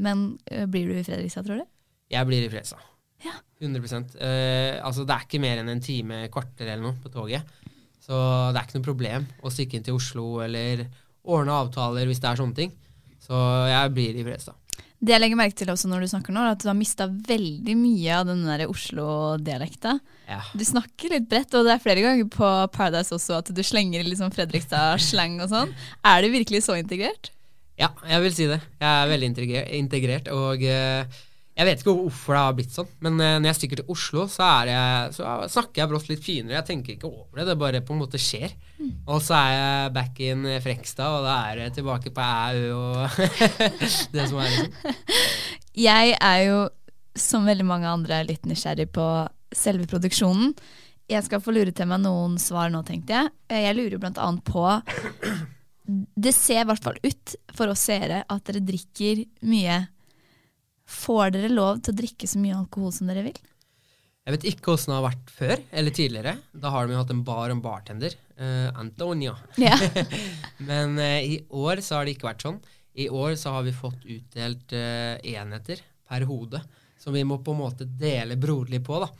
Men 0.01 0.25
eh, 0.49 0.65
blir 0.65 0.89
du 0.89 0.97
i 0.97 1.05
Fredrikstad, 1.05 1.45
tror 1.45 1.61
du? 1.61 1.67
Jeg 2.11 2.27
blir 2.27 2.45
i 2.45 2.49
Fredrikstad. 2.49 2.81
Ja. 3.25 3.37
100% 3.61 4.17
eh, 4.19 4.81
Altså, 4.83 5.05
det 5.07 5.15
er 5.15 5.27
ikke 5.27 5.41
mer 5.41 5.61
enn 5.61 5.71
en 5.71 5.83
time, 5.83 6.25
kvarter 6.33 6.67
eller 6.67 6.83
noe 6.89 6.97
på 7.01 7.13
toget. 7.13 7.45
Så 8.01 8.17
det 8.53 8.59
er 8.59 8.67
ikke 8.67 8.79
noe 8.79 8.89
problem 8.89 9.29
å 9.41 9.51
stikke 9.53 9.77
inn 9.77 9.85
til 9.85 9.97
Oslo 9.97 10.41
eller 10.45 10.83
ordne 11.25 11.55
avtaler 11.57 12.09
hvis 12.09 12.21
det 12.21 12.29
er 12.29 12.41
sånne 12.41 12.57
ting. 12.57 12.75
Så 13.21 13.37
jeg 13.69 13.93
blir 13.95 14.17
i 14.19 14.25
Fresa. 14.25 14.53
Det 15.05 15.13
jeg 15.13 15.21
legger 15.21 15.37
merke 15.37 15.57
til 15.59 15.69
også 15.69 15.89
når 15.91 16.01
du 16.01 16.09
snakker 16.09 16.33
nå, 16.33 16.41
er 16.41 16.55
at 16.55 16.63
du 16.63 16.69
har 16.71 16.77
mista 16.77 17.05
veldig 17.05 17.75
mye 17.77 18.15
av 18.15 18.25
den 18.29 18.41
der 18.47 18.63
Oslo-dialekta. 18.65 19.99
Ja. 20.25 20.39
Du 20.57 20.63
snakker 20.65 21.13
litt 21.13 21.27
bredt, 21.29 21.53
og 21.53 21.67
det 21.67 21.75
er 21.75 21.83
flere 21.83 22.01
ganger 22.01 22.29
på 22.33 22.49
Paradise 22.73 23.13
også 23.13 23.37
at 23.37 23.51
du 23.53 23.61
slenger 23.65 24.07
liksom 24.07 24.33
Fredrikstad-slang 24.33 25.37
og 25.45 25.51
sånn. 25.53 25.75
Er 26.09 26.25
du 26.25 26.31
virkelig 26.33 26.63
så 26.65 26.79
integrert? 26.79 27.29
Ja, 27.77 27.91
jeg 28.07 28.23
vil 28.23 28.33
si 28.33 28.49
det. 28.49 28.61
Jeg 28.79 28.89
er 28.89 29.11
veldig 29.11 29.29
integrert, 29.33 29.71
integrert 29.77 30.29
og 30.33 30.63
eh, 30.63 31.21
jeg 31.55 31.67
vet 31.69 31.79
ikke 31.81 31.93
hvorfor 31.95 32.35
det 32.35 32.39
har 32.43 32.55
blitt 32.57 32.73
sånn, 32.75 32.87
men 33.05 33.19
eh, 33.23 33.37
når 33.39 33.47
jeg 33.53 33.57
stikker 33.61 33.79
til 33.79 33.91
Oslo, 33.93 34.25
så, 34.31 34.47
jeg, 34.67 35.13
så 35.15 35.35
snakker 35.53 35.81
jeg 35.81 35.91
brått 35.93 36.09
litt 36.11 36.23
finere. 36.25 36.57
Jeg 36.57 36.67
tenker 36.67 36.95
ikke 36.97 37.07
over 37.07 37.39
det, 37.39 37.45
det 37.47 37.55
bare 37.61 37.83
på 37.85 37.95
en 37.95 38.01
måte 38.03 38.19
skjer. 38.19 38.51
Og 39.07 39.21
så 39.23 39.37
er 39.39 39.51
jeg 39.53 39.93
back 39.95 40.19
in 40.25 40.43
Frekstad, 40.65 41.19
og 41.21 41.23
da 41.23 41.37
er 41.47 41.61
jeg 41.63 41.77
tilbake 41.77 42.11
på 42.11 42.25
æ, 42.25 42.59
ø 42.59 42.73
og 42.75 43.19
det 44.17 44.27
som 44.27 44.41
er 44.43 44.51
liksom. 44.51 44.99
Jeg 45.79 46.17
er 46.19 46.41
jo, 46.49 46.59
som 47.15 47.47
veldig 47.47 47.67
mange 47.71 47.87
andre, 47.87 48.19
litt 48.27 48.43
nysgjerrig 48.47 48.89
på 48.95 49.07
selve 49.55 49.87
produksjonen. 49.87 50.51
Jeg 51.07 51.23
skal 51.23 51.39
få 51.43 51.53
lure 51.55 51.71
til 51.75 51.87
meg 51.87 52.01
noen 52.03 52.35
svar 52.41 52.71
nå, 52.73 52.83
tenkte 52.83 53.15
jeg. 53.15 53.31
Eh, 53.47 53.63
Jeg 53.69 53.77
lurer 53.77 54.01
blant 54.01 54.19
annet 54.19 54.43
på 54.43 54.63
Det 55.85 56.31
ser 56.33 56.63
i 56.63 56.67
hvert 56.67 56.83
fall 56.83 56.97
ut 57.03 57.35
for 57.55 57.71
oss 57.71 57.83
seere 57.87 58.23
at 58.27 58.47
dere 58.49 58.63
drikker 58.65 59.21
mye. 59.45 59.83
Får 60.85 61.33
dere 61.35 61.49
lov 61.51 61.81
til 61.81 61.93
å 61.93 61.99
drikke 61.99 62.29
så 62.29 62.39
mye 62.41 62.57
alkohol 62.57 62.93
som 62.93 63.09
dere 63.09 63.25
vil? 63.25 63.37
Jeg 64.25 64.33
vet 64.33 64.45
ikke 64.49 64.73
åssen 64.73 64.89
det 64.89 64.97
har 64.97 65.05
vært 65.05 65.31
før, 65.33 65.59
eller 65.69 65.93
tidligere. 65.93 66.31
Da 66.57 66.71
har 66.73 66.87
de 66.87 66.95
jo 66.95 67.01
hatt 67.01 67.11
en 67.13 67.25
bar 67.25 67.51
og 67.51 67.57
en 67.59 67.61
bartender. 67.61 68.15
Uh, 68.39 68.71
Antonio. 68.81 69.35
Ja. 69.61 69.75
Men 70.69 70.97
uh, 70.97 71.19
i 71.21 71.43
år 71.53 71.83
så 71.85 71.99
har 71.99 72.07
det 72.07 72.15
ikke 72.15 72.31
vært 72.31 72.47
sånn. 72.47 72.57
I 72.97 73.05
år 73.13 73.35
så 73.37 73.53
har 73.53 73.67
vi 73.67 73.75
fått 73.75 74.01
utdelt 74.01 74.73
uh, 74.73 75.21
enheter 75.21 75.83
per 76.09 76.25
hode, 76.25 76.61
som 76.97 77.13
vi 77.13 77.21
må 77.27 77.37
på 77.45 77.53
en 77.53 77.61
måte 77.61 77.85
dele 77.85 78.37
broderlig 78.39 78.81
på, 78.87 78.97
da. 79.03 79.11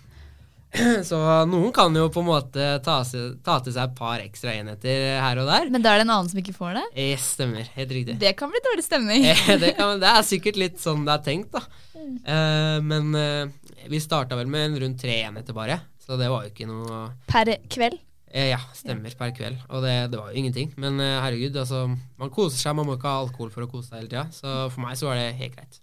Så 1.09 1.19
noen 1.49 1.71
kan 1.75 1.95
jo 1.95 2.07
på 2.13 2.21
en 2.23 2.29
måte 2.29 2.69
ta, 2.85 2.99
seg, 3.07 3.38
ta 3.45 3.57
til 3.63 3.75
seg 3.75 3.89
et 3.89 3.97
par 3.97 4.23
ekstra 4.23 4.53
enheter 4.55 5.19
her 5.23 5.41
og 5.41 5.49
der. 5.49 5.69
Men 5.73 5.85
da 5.85 5.93
er 5.93 6.01
det 6.01 6.07
en 6.07 6.15
annen 6.17 6.31
som 6.31 6.41
ikke 6.41 6.55
får 6.55 6.77
det? 6.79 6.85
Yes, 7.05 7.27
stemmer, 7.38 7.67
helt 7.75 7.93
riktig. 7.97 8.17
Det 8.21 8.33
kan 8.39 8.51
bli 8.53 8.63
dårlig 8.69 8.88
stemning. 8.88 9.27
Eh, 9.35 9.59
det, 9.59 9.75
kan, 9.77 9.99
det 10.01 10.07
er 10.09 10.23
sikkert 10.25 10.57
litt 10.57 10.77
sånn 10.81 11.03
det 11.05 11.13
er 11.13 11.23
tenkt, 11.25 11.53
da. 11.53 11.61
Eh, 11.95 12.77
men 12.85 13.11
uh, 13.13 13.45
vi 13.89 13.99
starta 14.01 14.38
vel 14.39 14.49
med 14.49 14.77
rundt 14.81 15.01
tre 15.01 15.19
enheter 15.27 15.55
bare, 15.55 15.79
så 16.01 16.17
det 16.19 16.29
var 16.31 16.45
jo 16.45 16.53
ikke 16.53 16.67
noe 16.69 17.01
Per 17.29 17.51
kveld? 17.71 17.99
Uh, 18.35 18.49
ja, 18.51 18.59
stemmer 18.75 19.13
per 19.15 19.31
kveld. 19.35 19.61
Og 19.69 19.85
det, 19.85 19.93
det 20.11 20.19
var 20.19 20.31
jo 20.31 20.41
ingenting. 20.41 20.73
Men 20.81 20.99
eh, 20.99 21.19
herregud, 21.23 21.55
altså, 21.61 21.85
man 22.19 22.33
koser 22.35 22.59
seg. 22.59 22.75
Man 22.75 22.89
må 22.89 22.97
ikke 22.97 23.11
ha 23.11 23.23
alkohol 23.23 23.51
for 23.53 23.63
å 23.63 23.69
kose 23.71 23.91
seg 23.91 24.01
hele 24.01 24.11
tida. 24.11 24.25
Så 24.35 24.55
for 24.73 24.83
meg 24.83 24.97
så 24.99 25.07
var 25.07 25.21
det 25.21 25.29
helt 25.39 25.55
greit. 25.55 25.79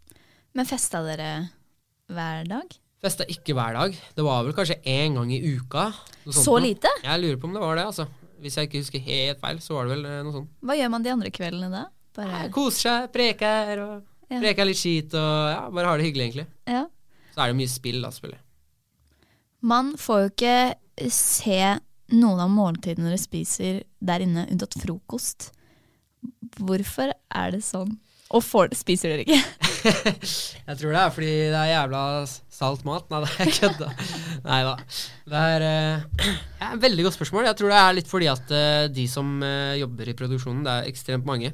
Men 0.52 0.68
festa 0.68 1.00
dere 1.06 1.30
hver 2.12 2.44
dag? 2.50 2.76
Festa 3.02 3.24
ikke 3.26 3.54
hver 3.58 3.74
dag. 3.74 3.96
Det 4.14 4.22
var 4.22 4.44
vel 4.46 4.54
kanskje 4.54 4.76
én 4.86 5.16
gang 5.18 5.30
i 5.34 5.40
uka. 5.56 5.88
noe 6.22 6.34
sånt 6.36 6.44
Så 6.46 6.52
noe. 6.54 6.62
lite? 6.68 6.90
Jeg 7.02 7.18
lurer 7.22 7.40
på 7.42 7.48
om 7.48 7.56
det 7.56 7.62
var 7.64 7.74
det, 7.80 7.86
altså. 7.90 8.06
Hvis 8.42 8.56
jeg 8.58 8.68
ikke 8.68 8.78
husker 8.82 9.02
helt 9.02 9.40
feil, 9.42 9.58
så 9.62 9.74
var 9.74 9.88
det 9.88 9.96
vel 9.96 10.04
eh, 10.06 10.20
noe 10.22 10.34
sånt. 10.36 10.52
Hva 10.62 10.76
gjør 10.78 10.90
man 10.94 11.02
de 11.02 11.10
andre 11.10 11.30
kveldene 11.34 11.70
da? 11.72 11.82
Bare, 12.14 12.44
koser 12.54 12.80
seg, 12.86 13.08
preker 13.14 13.82
og 13.82 13.94
Ja. 14.32 14.38
preker 14.40 14.64
litt 14.68 14.78
skit 14.78 15.14
og 15.18 15.50
ja, 15.50 15.64
bare 15.74 15.86
har 15.90 15.98
det 15.98 16.06
hyggelig, 16.06 16.28
egentlig. 16.30 16.46
ja. 16.70 16.84
Så 17.34 17.40
er 17.42 17.48
det 17.50 17.56
mye 17.58 17.72
spill, 17.72 17.98
da, 18.04 18.10
selvfølgelig. 18.12 18.40
Man 19.72 19.92
får 19.96 20.18
jo 20.22 20.30
ikke 20.30 21.10
se 21.10 21.58
noen 22.12 22.40
av 22.44 22.50
måltidene 22.52 23.08
dere 23.08 23.18
spiser 23.18 23.82
der 24.04 24.20
inne, 24.26 24.46
unntatt 24.52 24.76
frokost. 24.78 25.50
Hvorfor 26.60 27.10
er 27.34 27.50
det 27.56 27.62
sånn? 27.64 27.96
Og 28.32 28.42
får, 28.44 28.74
spiser 28.76 29.12
dere 29.12 29.24
ikke? 29.24 29.40
Jeg 30.68 30.76
tror 30.78 30.92
det 30.94 31.00
er 31.02 31.10
fordi 31.16 31.32
det 31.52 31.58
er 31.58 31.72
jævla 31.72 32.02
salt 32.62 32.86
mat. 32.86 33.08
Nei, 33.10 33.20
det 33.24 33.32
er 33.42 33.52
kødda. 33.58 33.90
Nei 34.46 34.60
da. 34.66 34.72
Det 35.32 35.44
er 35.56 35.66
uh, 35.66 36.32
ja, 36.62 36.72
veldig 36.82 37.06
godt 37.08 37.18
spørsmål. 37.18 37.50
Jeg 37.50 37.58
tror 37.58 37.72
det 37.74 37.82
er 37.82 37.96
litt 37.98 38.10
fordi 38.10 38.30
at 38.32 38.54
uh, 38.54 38.88
de 38.92 39.06
som 39.10 39.34
uh, 39.42 39.74
jobber 39.80 40.12
i 40.12 40.16
produksjonen, 40.18 40.64
det 40.66 40.74
er 40.74 40.90
ekstremt 40.90 41.28
mange, 41.28 41.52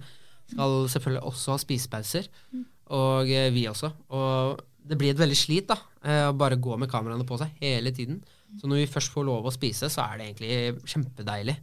skal 0.48 0.80
selvfølgelig 0.92 1.24
også 1.32 1.54
ha 1.54 1.60
spisepauser. 1.64 2.28
Og 2.96 3.28
vi 3.52 3.66
også. 3.68 3.90
Og 4.16 4.60
det 4.88 4.96
blir 4.96 5.12
et 5.12 5.20
veldig 5.20 5.36
slit 5.36 5.66
da, 5.68 5.76
å 6.30 6.30
bare 6.32 6.56
gå 6.56 6.78
med 6.80 6.88
kameraene 6.88 7.26
på 7.28 7.36
seg 7.36 7.58
hele 7.60 7.92
tiden. 7.92 8.22
Så 8.56 8.64
når 8.64 8.80
vi 8.80 8.86
først 8.88 9.12
får 9.12 9.26
lov 9.28 9.44
å 9.44 9.52
spise, 9.52 9.90
så 9.92 10.06
er 10.06 10.16
det 10.16 10.28
egentlig 10.30 10.88
kjempedeilig. 10.88 11.58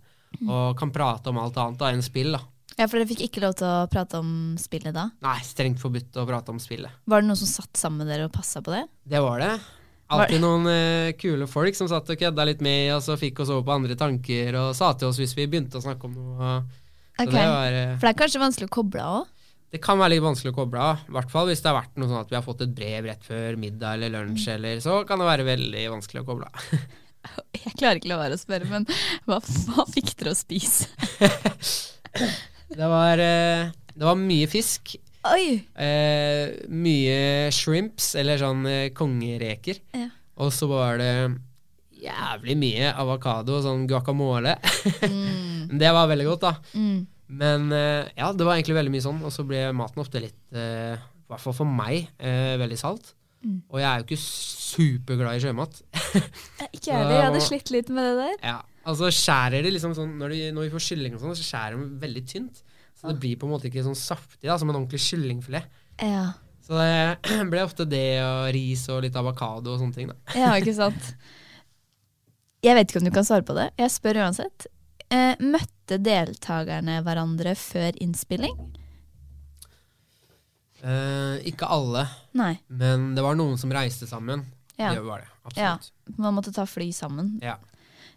Og 0.45 0.75
kan 0.77 0.93
prate 0.93 1.31
om 1.31 1.39
alt 1.41 1.57
annet 1.63 1.81
da 1.81 1.89
enn 1.95 2.05
spill. 2.05 2.35
da. 2.37 2.43
Ja, 2.75 2.89
For 2.89 2.99
dere 2.99 3.07
fikk 3.07 3.23
ikke 3.29 3.43
lov 3.43 3.55
til 3.59 3.69
å 3.69 3.85
prate 3.91 4.19
om 4.19 4.29
spillet 4.59 4.95
da? 4.95 5.07
Nei, 5.23 5.37
strengt 5.47 5.79
forbudt 5.79 6.17
å 6.19 6.25
prate 6.27 6.51
om 6.51 6.59
spillet. 6.59 6.91
Var 7.07 7.23
det 7.23 7.29
noen 7.29 7.39
som 7.39 7.47
satt 7.47 7.79
sammen 7.79 8.03
med 8.03 8.11
dere 8.11 8.27
og 8.27 8.33
passa 8.35 8.59
på 8.65 8.73
det? 8.73 8.83
Det 9.07 9.21
var 9.23 9.39
det. 9.43 9.53
Alltid 10.15 10.41
noen 10.43 10.67
eh, 10.69 11.13
kule 11.17 11.47
folk 11.49 11.77
som 11.77 11.87
satt 11.89 12.09
og 12.13 12.19
kødda 12.19 12.43
litt 12.45 12.59
med 12.61 12.91
og 12.93 13.07
fikk 13.17 13.39
oss 13.41 13.49
over 13.53 13.63
på 13.65 13.73
andre 13.79 13.95
tanker 13.97 14.57
og 14.59 14.75
sa 14.77 14.91
til 14.93 15.09
oss 15.09 15.17
hvis 15.21 15.33
vi 15.37 15.47
begynte 15.49 15.79
å 15.79 15.85
snakke 15.85 16.09
om 16.09 16.17
noe. 16.19 16.57
Så 17.15 17.23
Ok. 17.25 17.31
det 17.31 17.45
var 17.47 17.77
eh, 17.79 17.93
For 17.95 18.05
det 18.05 18.11
er 18.11 18.19
kanskje 18.19 18.43
vanskelig 18.43 18.67
å 18.69 18.73
koble 18.75 19.05
av 19.05 19.21
òg? 19.21 19.31
Det 19.75 19.81
kan 19.83 19.97
være 19.99 20.13
litt 20.13 20.23
vanskelig 20.23 20.51
å 20.53 20.55
koble 20.59 20.83
av. 20.83 21.01
I 21.09 21.15
hvert 21.15 21.31
fall 21.31 21.49
hvis 21.49 21.63
det 21.63 21.71
har 21.71 21.79
vært 21.79 21.97
noe 21.99 22.07
sånn 22.11 22.21
at 22.21 22.29
vi 22.31 22.37
har 22.37 22.45
fått 22.45 22.61
et 22.63 22.75
brev 22.75 23.07
rett 23.09 23.25
før 23.25 23.57
middag 23.59 23.97
eller 23.97 24.13
lunsj, 24.13 24.45
eller 24.53 24.83
så 24.83 25.01
kan 25.09 25.19
det 25.19 25.27
være 25.27 25.47
veldig 25.47 25.87
vanskelig 25.95 26.21
å 26.21 26.27
koble 26.27 26.51
av. 26.51 26.75
Jeg 27.65 27.73
klarer 27.79 27.97
ikke 27.97 28.11
å 28.11 28.13
la 28.13 28.19
være 28.21 28.37
å 28.37 28.39
spørre, 28.43 28.69
men 28.69 28.85
hva, 29.25 29.39
hva 29.41 29.87
fikk 29.89 30.13
dere 30.19 30.35
å 30.35 30.37
spise? 30.37 30.91
Det 32.69 32.91
var, 32.91 33.21
eh, 33.21 33.71
det 33.93 34.05
var 34.05 34.19
mye 34.19 34.47
fisk. 34.51 34.95
Eh, 35.81 36.53
mye 36.69 37.49
shrimps, 37.53 38.13
eller 38.19 38.39
sånn 38.41 38.65
eh, 38.69 38.93
kongereker. 38.95 39.81
Ja. 39.95 40.09
Og 40.41 40.51
så 40.53 40.67
var 40.69 40.99
det 41.01 41.11
jævlig 42.05 42.55
mye 42.59 42.91
avokado 42.93 43.57
og 43.57 43.65
sånn 43.65 43.85
guacamole. 43.89 44.57
det 45.81 45.91
var 45.95 46.09
veldig 46.11 46.27
godt, 46.29 46.45
da. 46.45 46.55
Mm. 46.75 47.05
Men 47.41 47.69
eh, 47.73 48.11
ja, 48.17 48.31
det 48.33 48.45
var 48.45 48.57
egentlig 48.57 48.77
veldig 48.77 48.93
mye 48.93 49.05
sånn. 49.05 49.21
Og 49.25 49.33
så 49.33 49.45
ble 49.47 49.67
maten 49.77 50.03
ofte 50.03 50.21
litt, 50.23 50.39
eh, 50.53 50.97
hvert 51.29 51.41
fall 51.41 51.57
for 51.57 51.69
meg, 51.69 52.09
eh, 52.19 52.55
veldig 52.61 52.79
salt. 52.79 53.15
Mm. 53.45 53.57
Og 53.69 53.81
jeg 53.81 53.85
er 53.87 53.99
jo 54.01 54.05
ikke 54.07 54.21
superglad 54.21 55.37
i 55.37 55.41
sjømat. 55.43 55.81
Ikke 56.75 56.89
jeg 56.89 56.95
heller. 56.97 57.11
Jeg 57.13 57.25
hadde 57.27 57.43
slitt 57.45 57.69
litt 57.73 57.91
med 57.93 58.07
det 58.07 58.15
der. 58.23 58.39
Ja, 58.41 58.55
altså 58.89 59.11
skjærer 59.13 59.65
de 59.65 59.73
liksom 59.75 59.93
sånn 59.97 60.15
Når, 60.17 60.33
de, 60.33 60.39
når 60.55 60.65
vi 60.65 60.71
får 60.73 60.85
kylling 60.87 61.17
og 61.17 61.21
sånn, 61.21 61.35
så 61.37 61.45
skjærer 61.45 61.77
de 61.77 61.89
veldig 62.01 62.23
tynt. 62.31 62.63
Så 62.95 63.11
det 63.11 63.19
blir 63.21 63.37
på 63.37 63.45
en 63.45 63.53
måte 63.53 63.69
ikke 63.69 63.83
sånn 63.85 63.97
saftig 63.99 64.47
da, 64.47 64.57
som 64.57 64.71
en 64.71 64.79
ordentlig 64.79 65.03
kyllingfilet. 65.05 65.67
Ja. 66.01 66.29
Så 66.65 66.79
det 66.79 67.45
ble 67.51 67.65
ofte 67.65 67.85
det 67.89 68.07
og 68.23 68.47
ris 68.55 68.87
og 68.89 69.03
litt 69.05 69.19
avokado 69.19 69.75
og 69.75 69.83
sånne 69.83 69.97
ting. 69.99 70.09
da. 70.09 70.37
ja, 70.39 70.55
ikke 70.57 70.73
sant. 70.77 71.11
Jeg 72.65 72.73
vet 72.79 72.89
ikke 72.89 73.03
om 73.03 73.05
du 73.05 73.13
kan 73.13 73.27
svare 73.27 73.45
på 73.45 73.53
det. 73.57 73.69
Jeg 73.77 73.93
spør 73.93 74.23
uansett. 74.23 74.65
Eh, 75.13 75.37
møtte 75.37 75.99
deltakerne 76.01 76.97
hverandre 77.05 77.53
før 77.59 77.93
innspilling? 78.01 78.55
Eh, 80.85 81.47
ikke 81.49 81.65
alle, 81.65 82.03
Nei. 82.37 82.51
men 82.67 83.13
det 83.17 83.23
var 83.25 83.37
noen 83.37 83.57
som 83.57 83.71
reiste 83.73 84.05
sammen. 84.05 84.43
Ja. 84.77 84.91
Det 84.93 85.01
var 85.05 85.23
det, 85.23 85.55
ja. 85.57 85.77
Man 86.19 86.35
måtte 86.37 86.53
ta 86.53 86.65
fly 86.69 86.91
sammen. 86.93 87.39
Ja. 87.41 87.55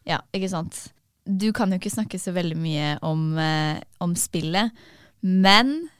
Ja, 0.08 0.22
ikke 0.32 0.50
sant. 0.52 0.88
du 1.28 1.50
kan 1.52 1.68
jo 1.68 1.76
ikke 1.76 1.92
snakke 1.92 2.16
så 2.16 2.32
veldig 2.32 2.56
mye 2.56 2.92
om, 3.04 3.36
eh, 3.36 3.80
om 4.00 4.14
spillet, 4.16 4.72
men 5.20 5.90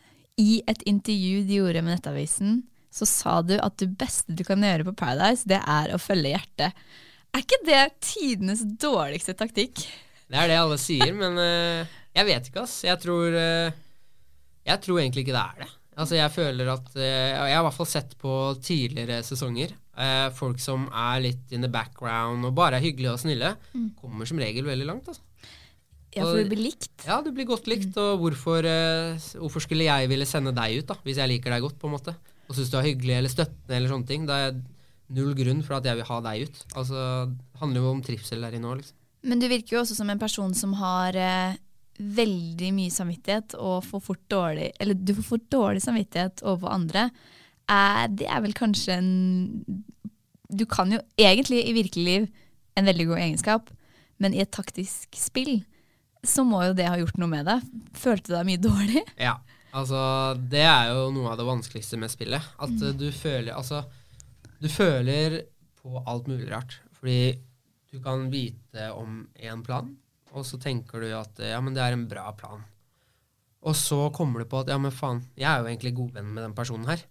i 0.41 0.63
et 0.67 0.83
intervju 0.89 1.43
de 1.45 1.59
gjorde 1.59 1.83
med 1.83 1.93
Nettavisen, 1.97 2.63
så 2.91 3.05
sa 3.05 3.35
du 3.45 3.59
at 3.61 3.77
det 3.77 3.91
beste 4.01 4.33
du 4.33 4.45
kan 4.45 4.63
gjøre 4.65 4.87
på 4.89 4.97
Paradise, 4.97 5.45
det 5.49 5.61
er 5.61 5.93
å 5.93 6.01
følge 6.01 6.33
hjertet. 6.33 6.85
Er 7.37 7.45
ikke 7.45 7.61
det 7.67 7.83
tidenes 8.01 8.63
dårligste 8.81 9.35
taktikk? 9.37 9.85
Det 10.29 10.37
er 10.37 10.49
det 10.49 10.61
alle 10.61 10.79
sier, 10.81 11.13
men 11.17 11.37
uh, 11.37 11.99
jeg 12.17 12.29
vet 12.29 12.49
ikke, 12.49 12.65
ass. 12.65 12.79
Jeg 12.87 13.01
tror, 13.03 13.37
uh, 13.37 13.69
jeg 14.65 14.85
tror 14.85 15.03
egentlig 15.03 15.27
ikke 15.27 15.37
det 15.37 15.45
er 15.45 15.67
det. 15.67 15.71
Altså, 15.99 16.15
jeg 16.15 16.31
føler 16.31 16.69
at 16.71 16.93
eh, 16.95 17.33
Jeg 17.35 17.57
har 17.57 17.63
i 17.63 17.67
hvert 17.67 17.75
fall 17.75 17.89
sett 17.91 18.13
på 18.21 18.33
tidligere 18.63 19.17
sesonger. 19.27 19.73
eh, 19.99 20.29
folk 20.31 20.61
som 20.63 20.85
er 20.95 21.25
litt 21.25 21.51
in 21.57 21.65
the 21.65 21.71
background 21.75 22.47
og 22.47 22.55
bare 22.55 22.79
er 22.79 22.85
hyggelige 22.85 23.17
og 23.17 23.19
snille, 23.19 23.57
kommer 23.99 24.29
som 24.31 24.39
regel 24.39 24.65
veldig 24.69 24.87
langt. 24.87 25.09
Altså. 25.11 25.25
Ja, 26.15 26.23
for 26.25 26.39
du 26.39 26.49
blir 26.53 26.63
likt. 26.71 26.89
Ja, 27.05 27.19
du 27.23 27.33
blir 27.35 27.47
godt 27.51 27.67
likt, 27.69 27.97
og 28.01 28.23
hvorfor, 28.23 28.65
eh, 28.65 29.19
hvorfor 29.43 29.61
skulle 29.67 29.85
jeg 29.91 30.09
ville 30.09 30.25
sende 30.27 30.55
deg 30.57 30.79
ut, 30.81 30.87
da, 30.89 30.97
hvis 31.05 31.19
jeg 31.19 31.29
liker 31.35 31.51
deg 31.51 31.63
godt, 31.67 31.79
på 31.83 31.91
en 31.91 31.97
måte, 31.99 32.15
og 32.49 32.55
syns 32.57 32.71
du 32.73 32.79
er 32.79 32.87
hyggelig 32.89 33.17
eller 33.19 33.29
støttende 33.35 33.77
eller 33.77 33.91
sånne 33.93 34.07
ting? 34.09 34.25
Det 34.31 34.39
er 34.47 34.57
null 35.19 35.35
grunn 35.35 35.61
for 35.67 35.77
at 35.81 35.85
jeg 35.91 35.99
vil 35.99 36.09
ha 36.09 36.21
deg 36.31 36.47
ut. 36.49 36.63
Altså, 36.79 37.03
det 37.35 37.61
handler 37.61 37.83
jo 37.83 37.91
om 37.97 38.03
trivsel 38.07 38.41
der 38.47 38.57
inne 38.57 38.71
òg, 38.71 38.81
liksom. 38.81 38.95
Men 39.29 39.41
du 39.43 39.49
virker 39.51 39.75
jo 39.77 39.81
også 39.83 39.97
som 39.99 40.11
en 40.15 40.19
person 40.23 40.55
som 40.55 40.73
har 40.79 41.17
veldig 41.99 42.71
mye 42.77 42.95
samvittighet 42.95 43.57
og 43.59 43.83
får 43.87 44.03
fort 44.05 44.21
dårlig 44.31 44.69
Eller 44.79 44.95
du 44.95 45.11
får 45.17 45.27
fort 45.33 45.49
dårlig 45.51 45.83
samvittighet 45.83 46.45
overfor 46.45 46.75
andre. 46.75 47.09
Eh, 47.69 48.05
det 48.15 48.29
er 48.31 48.45
vel 48.45 48.55
kanskje 48.57 48.99
en 48.99 49.11
Du 50.49 50.65
kan 50.71 50.93
jo 50.95 51.01
egentlig 51.19 51.65
i 51.67 51.75
virkelig 51.77 52.05
liv 52.05 52.29
en 52.79 52.87
veldig 52.87 53.09
god 53.11 53.19
egenskap, 53.19 53.71
men 54.23 54.35
i 54.35 54.41
et 54.45 54.53
taktisk 54.55 55.17
spill 55.19 55.65
så 56.23 56.45
må 56.47 56.61
jo 56.63 56.77
det 56.79 56.87
ha 56.87 56.95
gjort 56.99 57.19
noe 57.19 57.31
med 57.31 57.49
deg. 57.49 57.65
Følte 57.99 58.31
du 58.31 58.37
deg 58.37 58.47
mye 58.47 58.63
dårlig? 58.63 59.03
Ja, 59.29 59.35
altså 59.75 60.01
det 60.39 60.63
er 60.63 60.93
jo 60.93 61.09
noe 61.15 61.33
av 61.33 61.41
det 61.41 61.47
vanskeligste 61.49 61.99
med 61.99 62.13
spillet. 62.13 62.47
At 62.59 62.71
mm. 62.71 62.95
du 63.01 63.09
føler 63.15 63.51
Altså, 63.57 63.83
du 64.63 64.69
føler 64.71 65.41
på 65.83 66.03
alt 66.07 66.31
mulig 66.31 66.47
rart. 66.53 66.79
Fordi 66.99 67.35
du 67.91 67.99
kan 68.05 68.29
vite 68.31 68.91
om 68.95 69.25
en 69.35 69.63
plan, 69.67 69.91
og 70.37 70.45
så 70.47 70.59
tenker 70.61 71.03
du 71.03 71.09
at 71.17 71.41
ja, 71.43 71.61
men 71.65 71.77
det 71.77 71.85
er 71.85 71.97
en 71.97 72.09
bra 72.11 72.29
plan. 72.37 72.65
Og 73.67 73.75
så 73.77 73.99
kommer 74.15 74.43
du 74.43 74.51
på 74.51 74.61
at 74.61 74.71
ja, 74.71 74.79
men 74.81 74.95
faen, 74.95 75.25
jeg 75.39 75.49
er 75.51 75.63
jo 75.63 75.71
egentlig 75.71 75.97
godvenn 75.97 76.31
med 76.31 76.45
den 76.47 76.55
personen 76.57 76.87
her, 76.89 77.03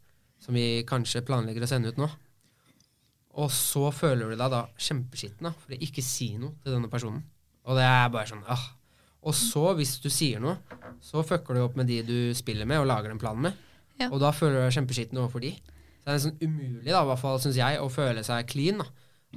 som 0.42 0.56
vi 0.56 0.86
kanskje 0.88 1.26
planlegger 1.28 1.66
å 1.66 1.70
sende 1.70 1.92
ut 1.92 2.00
nå. 2.00 2.08
Og 3.38 3.52
så 3.54 3.90
føler 3.94 4.32
du 4.32 4.38
deg 4.40 4.54
da 4.54 4.64
kjempeskitten 4.82 5.50
da, 5.50 5.54
for 5.54 5.76
å 5.76 5.82
ikke 5.88 6.06
si 6.06 6.32
noe 6.40 6.56
til 6.64 6.74
denne 6.74 6.90
personen. 6.90 7.22
Og 7.68 7.78
det 7.78 7.86
er 7.86 8.12
bare 8.14 8.30
sånn 8.30 8.46
ah. 8.50 8.64
Og 9.28 9.36
så, 9.36 9.64
hvis 9.78 9.98
du 10.00 10.08
sier 10.14 10.40
noe, 10.42 10.56
så 11.04 11.22
fucker 11.26 11.58
du 11.58 11.66
opp 11.66 11.76
med 11.78 11.90
de 11.90 12.00
du 12.06 12.18
spiller 12.38 12.70
med 12.70 12.80
og 12.80 12.88
lager 12.88 13.12
den 13.12 13.20
planen 13.22 13.50
med. 13.50 13.58
Ja. 14.00 14.08
Og 14.08 14.22
da 14.24 14.32
føler 14.34 14.62
du 14.62 14.64
deg 14.64 14.78
kjempeskitten 14.78 15.20
overfor 15.20 15.44
de. 15.44 15.52
Så 15.58 16.08
det 16.08 16.16
er 16.16 16.24
sånn 16.24 16.40
umulig, 16.40 16.88
da, 16.88 17.02
i 17.02 17.10
hvert 17.10 17.22
fall 17.22 17.42
syns 17.44 17.60
jeg, 17.60 17.82
å 17.84 17.92
føle 17.92 18.24
seg 18.24 18.48
clean. 18.50 18.80
da. 18.80 18.88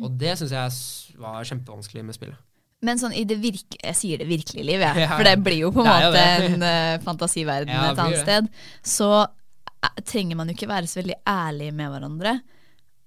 Og 0.01 0.15
det 0.21 0.37
syns 0.39 0.55
jeg 0.55 1.19
var 1.21 1.49
kjempevanskelig 1.49 2.07
med 2.07 2.17
spillet. 2.17 2.50
Men 2.87 3.01
sånn 3.01 3.13
i 3.13 3.27
det 3.29 3.37
virke, 3.43 3.77
jeg 3.77 3.97
sier 3.99 4.23
det 4.23 4.29
virkelige 4.31 4.65
liv, 4.65 4.81
jeg. 4.85 5.03
Ja. 5.05 5.11
For 5.13 5.27
det 5.29 5.37
blir 5.45 5.67
jo 5.67 5.73
på 5.75 5.85
en 5.85 5.91
måte 5.91 6.23
en 6.47 6.65
uh, 6.65 7.03
fantasiverden 7.05 7.73
Ja, 7.77 7.91
et 7.91 8.01
annet 8.01 8.23
sted. 8.23 8.49
Så 8.87 9.11
uh, 9.21 10.01
trenger 10.09 10.39
man 10.41 10.49
jo 10.49 10.57
ikke 10.57 10.71
være 10.71 10.89
så 10.89 11.03
veldig 11.03 11.19
ærlig 11.29 11.71
med 11.77 11.93
hverandre. 11.93 12.35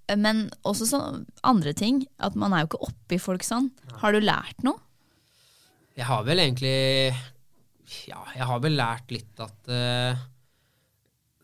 Eh, 0.08 0.20
Men 0.20 0.46
også 0.70 0.90
sånn 0.90 1.24
andre 1.50 1.74
ting. 1.78 2.04
At 2.22 2.38
man 2.40 2.54
er 2.54 2.64
jo 2.64 2.72
ikke 2.74 2.90
oppi 2.90 3.22
folk 3.22 3.46
sånn. 3.48 3.72
Har 4.02 4.14
du 4.14 4.22
lært 4.22 4.62
noe? 4.66 4.78
Jeg 5.98 6.10
har 6.10 6.24
vel 6.26 6.42
egentlig 6.42 6.78
Ja, 8.10 8.24
jeg 8.34 8.46
har 8.50 8.62
vel 8.64 8.74
lært 8.80 9.12
litt 9.14 9.42
at 9.44 9.74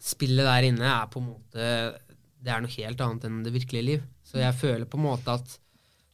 spillet 0.01 0.47
der 0.47 0.65
inne 0.65 0.87
er 0.89 1.09
på 1.11 1.21
en 1.21 1.27
måte 1.27 1.67
Det 2.39 2.49
er 2.49 2.63
noe 2.63 2.73
helt 2.73 3.03
annet 3.05 3.27
enn 3.27 3.43
det 3.45 3.53
virkelige 3.53 3.85
liv. 3.85 4.07
Så 4.25 4.39
jeg 4.41 4.57
føler 4.57 4.89
på 4.89 4.97
en 4.97 5.05
måte 5.05 5.35
at 5.37 5.53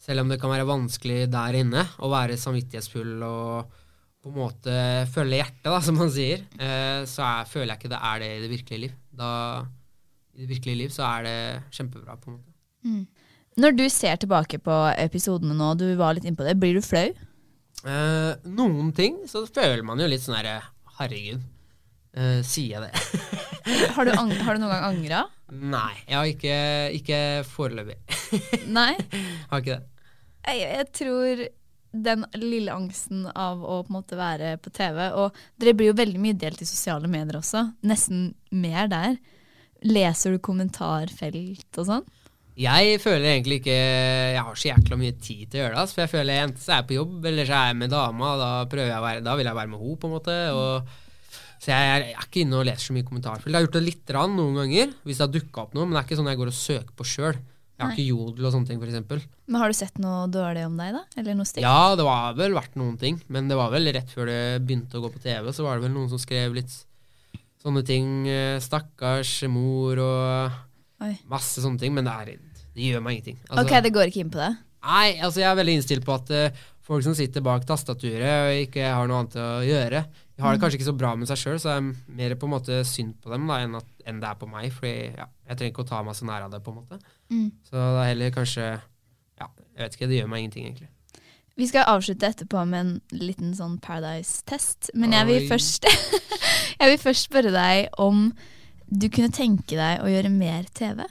selv 0.06 0.22
om 0.22 0.30
det 0.30 0.38
kan 0.41 0.52
være 0.54 0.68
vanskelig 0.70 1.26
der 1.34 1.58
inne 1.62 1.86
å 2.04 2.12
være 2.12 2.38
samvittighetsfull 2.38 3.24
og 3.26 3.82
på 4.26 4.32
en 4.32 4.38
måte 4.39 4.76
følge 5.13 5.39
hjertet, 5.41 5.65
da, 5.70 5.80
som 5.86 5.98
man 6.02 6.12
sier, 6.13 6.46
eh, 6.58 7.02
så 7.10 7.26
er, 7.26 7.50
føler 7.50 7.74
jeg 7.74 7.82
ikke 7.82 7.94
det 7.94 8.02
er 8.10 8.22
det 8.24 8.30
i 8.32 8.41
det 8.44 8.52
virkelige 8.54 8.84
liv. 8.88 8.96
Da, 9.15 9.30
I 10.36 10.44
det 10.44 10.52
virkelige 10.56 10.82
liv 10.84 10.94
så 10.94 11.06
er 11.10 11.28
det 11.28 11.38
kjempebra, 11.78 12.18
på 12.22 12.32
en 12.32 12.39
måte. 12.39 12.52
Når 13.56 13.78
du 13.78 13.86
ser 13.89 14.18
tilbake 14.20 14.60
på 14.62 14.74
episodene 15.00 15.56
nå, 15.58 15.72
du 15.80 15.88
var 15.98 16.18
litt 16.18 16.26
innpå 16.28 16.46
det, 16.46 16.58
blir 16.60 16.78
du 16.78 16.84
flau? 16.86 17.08
Eh, 17.86 18.32
noen 18.50 18.91
ting 18.98 19.22
så 19.30 19.46
føler 19.46 19.84
man 19.86 20.02
jo 20.02 20.10
litt 20.10 20.24
sånn 20.24 20.38
herre 20.39 20.58
Herregud, 20.96 21.41
eh, 22.15 22.39
sier 22.48 22.78
jeg 22.78 22.86
det? 22.86 23.41
Har 23.96 24.06
du, 24.06 24.12
har 24.13 24.56
du 24.56 24.62
noen 24.62 24.70
gang 24.70 24.84
angra? 24.91 25.24
Nei, 25.50 25.96
jeg 26.06 26.15
har 26.15 26.30
ikke, 26.30 26.58
ikke 27.00 27.20
foreløpig. 27.50 27.96
Nei? 28.70 28.94
har 29.50 29.63
ikke 29.63 29.80
det. 29.80 29.94
Jeg, 30.45 30.65
jeg 30.65 30.89
tror 30.95 31.45
den 31.95 32.25
lille 32.41 32.73
angsten 32.73 33.23
av 33.31 33.62
å 33.63 33.79
på 33.86 33.91
en 33.91 33.95
måte 33.95 34.17
være 34.19 34.58
på 34.60 34.71
TV 34.75 34.97
Og 35.15 35.38
dere 35.62 35.75
blir 35.77 35.93
jo 35.93 35.97
veldig 35.97 36.19
mye 36.21 36.36
delt 36.38 36.60
i 36.62 36.67
sosiale 36.67 37.08
medier 37.08 37.39
også. 37.39 37.63
Nesten 37.88 38.34
mer 38.51 38.89
der. 38.91 39.15
Leser 39.86 40.36
du 40.36 40.41
kommentarfelt 40.43 41.79
og 41.79 41.89
sånn? 41.89 42.05
Jeg 42.55 42.99
føler 43.03 43.34
egentlig 43.34 43.58
ikke 43.60 43.75
Jeg 43.75 44.43
har 44.47 44.60
så 44.60 44.69
jækla 44.69 44.99
mye 44.99 45.15
tid 45.19 45.49
til 45.49 45.60
å 45.60 45.63
gjøre 45.65 45.79
det. 45.79 45.95
For 45.95 46.03
jeg 46.05 46.13
føler 46.13 46.43
enten 46.43 46.63
så 46.63 46.71
er 46.71 46.81
jeg 46.81 46.89
på 46.91 46.99
jobb, 46.99 47.17
eller 47.31 47.49
så 47.49 47.58
er 47.58 47.71
jeg 47.71 47.79
med 47.81 47.91
dama. 47.91 48.36
Da, 48.39 48.51
jeg 48.79 49.01
være, 49.08 49.25
da 49.25 49.34
vil 49.36 49.49
jeg 49.49 49.60
være 49.60 49.71
med 49.73 49.81
henne, 49.81 49.97
på 49.99 50.10
en 50.10 50.15
måte. 50.15 50.38
Og, 50.55 51.36
så 51.60 51.73
jeg 51.73 51.89
er, 51.89 52.05
jeg 52.12 52.15
er 52.15 52.29
ikke 52.29 52.45
inne 52.45 52.62
og 52.62 52.69
leser 52.69 52.88
så 52.88 52.95
mye 52.95 53.08
kommentarfelt. 53.10 53.51
Jeg 53.51 53.58
har 53.58 53.67
gjort 53.67 53.77
det 53.79 53.84
litt 53.89 54.15
rann, 54.15 54.38
noen 54.39 54.62
ganger, 54.62 54.95
hvis 55.03 55.19
det 55.19 55.25
har 55.25 55.36
dukka 55.36 55.65
opp 55.65 55.75
noe. 55.75 55.84
Men 55.88 55.97
det 55.97 56.01
er 56.01 56.08
ikke 56.08 56.19
sånn 56.21 56.31
jeg 56.31 56.41
går 56.43 56.53
og 56.53 56.58
søker 56.62 56.95
på 56.95 57.10
sjøl. 57.12 57.43
Jeg 57.76 57.84
har 57.84 57.92
Nei. 57.92 57.96
ikke 57.98 58.08
jodel 58.16 58.46
og 58.48 58.54
sånne 58.54 58.70
ting, 58.70 58.80
f.eks. 58.80 59.26
Men 59.52 59.60
har 59.60 59.72
du 59.72 59.76
sett 59.76 59.98
noe 60.00 60.26
dårlig 60.32 60.62
om 60.64 60.78
deg, 60.80 60.94
da? 60.96 61.02
Eller 61.20 61.36
noe 61.36 61.48
stygt? 61.50 61.66
Ja, 61.66 61.96
det 62.00 62.06
var 62.08 62.38
vel 62.40 62.56
vært 62.56 62.78
noen 62.80 62.96
ting. 63.02 63.18
Men 63.28 63.50
det 63.52 63.58
var 63.60 63.74
vel 63.74 63.92
rett 63.92 64.14
før 64.16 64.32
det 64.32 64.38
begynte 64.64 64.96
å 64.96 65.04
gå 65.04 65.12
på 65.12 65.24
TV, 65.26 65.50
så 65.52 65.66
var 65.66 65.76
det 65.76 65.90
vel 65.90 65.96
noen 65.98 66.08
som 66.14 66.22
skrev 66.22 66.56
litt 66.56 66.72
sånne 67.60 67.84
ting. 67.84 68.30
eh, 68.32 68.62
Stakkars 68.64 69.34
mor 69.52 70.00
og 70.00 71.04
Oi. 71.04 71.18
masse 71.28 71.60
sånne 71.60 71.82
ting. 71.82 71.92
Men 71.98 72.08
det, 72.08 72.16
er, 72.16 72.64
det 72.78 72.88
gjør 72.94 73.04
meg 73.04 73.18
ingenting. 73.18 73.42
Altså, 73.50 73.66
Ok, 73.68 73.76
det 73.84 73.94
går 73.98 74.14
ikke 74.14 74.24
inn 74.24 74.32
på 74.32 74.40
det? 74.40 74.54
Nei, 74.86 75.18
altså 75.20 75.42
jeg 75.42 75.50
er 75.50 75.60
veldig 75.60 75.76
innstilt 75.80 76.06
på 76.06 76.14
at 76.14 76.32
uh, 76.32 76.66
folk 76.86 77.04
som 77.04 77.16
sitter 77.18 77.44
bak 77.44 77.66
tastaturet 77.66 78.22
og 78.46 78.68
ikke 78.68 78.86
har 78.86 79.10
noe 79.10 79.24
annet 79.24 79.38
å 79.42 79.48
gjøre, 79.66 80.04
de 80.36 80.44
har 80.44 80.54
det 80.54 80.62
kanskje 80.62 80.78
ikke 80.78 80.90
så 80.90 80.98
bra 81.00 81.14
med 81.16 81.30
seg 81.30 81.40
sjøl, 81.40 81.60
så 81.64 81.72
det 81.72 81.76
er 81.80 82.16
mer 82.20 82.34
på 82.36 82.48
en 82.50 82.54
måte 82.54 82.82
synd 82.88 83.16
på 83.24 83.32
dem 83.32 83.48
da, 83.48 83.62
enn, 83.64 83.78
at, 83.80 83.88
enn 84.06 84.20
det 84.20 84.28
er 84.28 84.40
på 84.40 84.50
meg. 84.52 84.68
Fordi 84.76 84.92
ja, 85.16 85.28
jeg 85.48 85.58
trenger 85.58 85.72
ikke 85.72 85.86
å 85.86 85.92
ta 85.94 86.02
meg 86.04 86.18
så 86.18 86.28
nær 86.28 86.46
av 86.46 86.52
det, 86.52 86.60
på 86.66 86.74
en 86.74 86.82
måte. 86.82 87.00
Mm. 87.32 87.48
Så 87.66 87.76
det 87.76 88.02
er 88.02 88.12
heller 88.12 88.36
kanskje 88.36 88.66
Ja, 88.66 89.48
jeg 89.76 89.82
vet 89.82 89.98
ikke. 89.98 90.10
Det 90.12 90.20
gjør 90.20 90.30
meg 90.32 90.44
ingenting, 90.44 90.68
egentlig. 90.70 90.90
Vi 91.56 91.68
skal 91.70 91.88
avslutte 91.88 92.28
etterpå 92.28 92.66
med 92.68 92.82
en 92.82 92.96
liten 93.16 93.54
sånn 93.56 93.78
Paradise-test. 93.84 94.92
Men 94.94 95.16
jeg 95.16 95.28
vil, 95.30 95.46
først, 95.48 95.88
jeg 96.82 96.92
vil 96.92 97.00
først 97.00 97.30
spørre 97.30 97.54
deg 97.56 97.88
om 98.04 98.28
du 98.92 99.08
kunne 99.10 99.32
tenke 99.34 99.78
deg 99.78 100.04
å 100.04 100.10
gjøre 100.12 100.32
mer 100.34 100.68
TV? 100.76 101.06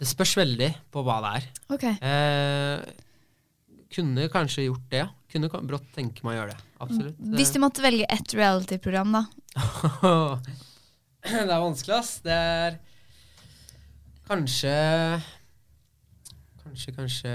Det 0.00 0.08
spørs 0.08 0.34
veldig 0.38 0.68
på 0.92 1.04
hva 1.04 1.16
det 1.24 1.30
er. 1.38 1.48
Ok. 1.74 1.86
Eh, 1.88 2.84
kunne 3.92 4.28
kanskje 4.32 4.68
gjort 4.68 4.84
det, 4.92 5.02
ja. 5.02 5.08
Kunne 5.30 5.48
brått 5.48 5.88
tenke 5.94 6.24
meg 6.26 6.36
å 6.36 6.38
gjøre 6.40 6.54
det. 6.54 6.68
Absolutt. 6.80 7.18
Hvis 7.36 7.52
du 7.54 7.60
måtte 7.62 7.84
velge 7.84 8.06
ett 8.10 8.34
reality-program, 8.36 9.16
da? 9.16 9.24
det 11.24 11.42
er 11.42 11.50
vanskelig, 11.52 11.96
ass. 11.98 12.14
Det 12.24 12.36
er 12.36 12.78
kanskje 14.30 14.74
Kanskje, 16.62 16.92
kanskje 16.94 17.32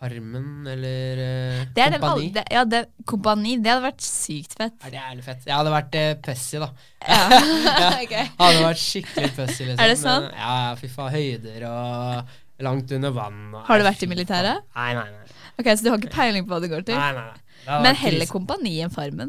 Farmen 0.00 0.64
eller 0.64 1.18
uh, 1.20 1.64
Det 1.76 1.82
er 1.84 1.90
den 1.92 2.00
Kompani. 2.00 2.28
det, 2.32 2.44
ja, 2.54 2.62
det, 2.64 2.78
kompani. 3.04 3.56
Det 3.60 3.68
hadde 3.68 3.84
vært 3.84 4.04
sykt 4.06 4.54
fett. 4.56 4.78
Er 4.80 4.94
det 4.94 4.96
jævlig 4.96 5.24
fett? 5.26 5.42
Jeg 5.44 5.52
hadde 5.58 5.74
vært 5.74 5.98
uh, 6.00 6.06
pussy, 6.24 6.60
da. 6.62 6.68
Ja. 7.04 7.18
okay. 8.00 8.00
Ok. 8.06 8.14
Hadde 8.40 8.62
vært 8.64 8.80
skikkelig 8.80 9.30
pussy, 9.36 9.66
liksom. 9.66 9.82
Er 9.84 9.92
det 9.92 9.98
sant? 10.00 10.30
Men, 10.30 10.38
ja, 10.40 10.54
ja, 10.64 10.72
fy 10.80 10.88
faen. 10.94 11.12
Høyder 11.12 11.66
og 11.68 12.64
langt 12.64 12.96
under 12.96 13.12
vann. 13.18 13.42
Og, 13.52 13.60
Har 13.68 13.82
du 13.82 13.88
vært 13.90 14.06
i 14.06 14.08
militæret? 14.08 14.64
Nei, 14.78 14.88
nei, 14.96 15.04
nei. 15.18 15.36
Ok, 15.60 15.68
Så 15.68 15.84
du 15.84 15.90
har 15.92 16.00
ikke 16.00 16.14
peiling 16.16 16.48
på 16.48 16.54
hva 16.54 16.62
det 16.64 16.72
går 16.72 16.88
til? 16.88 16.96
nei, 16.96 17.12
nei, 17.18 17.26
nei. 17.66 17.82
Men 17.84 18.00
heller 18.00 18.30
kompani 18.30 18.78
enn 18.86 18.92
Farmen. 18.94 19.28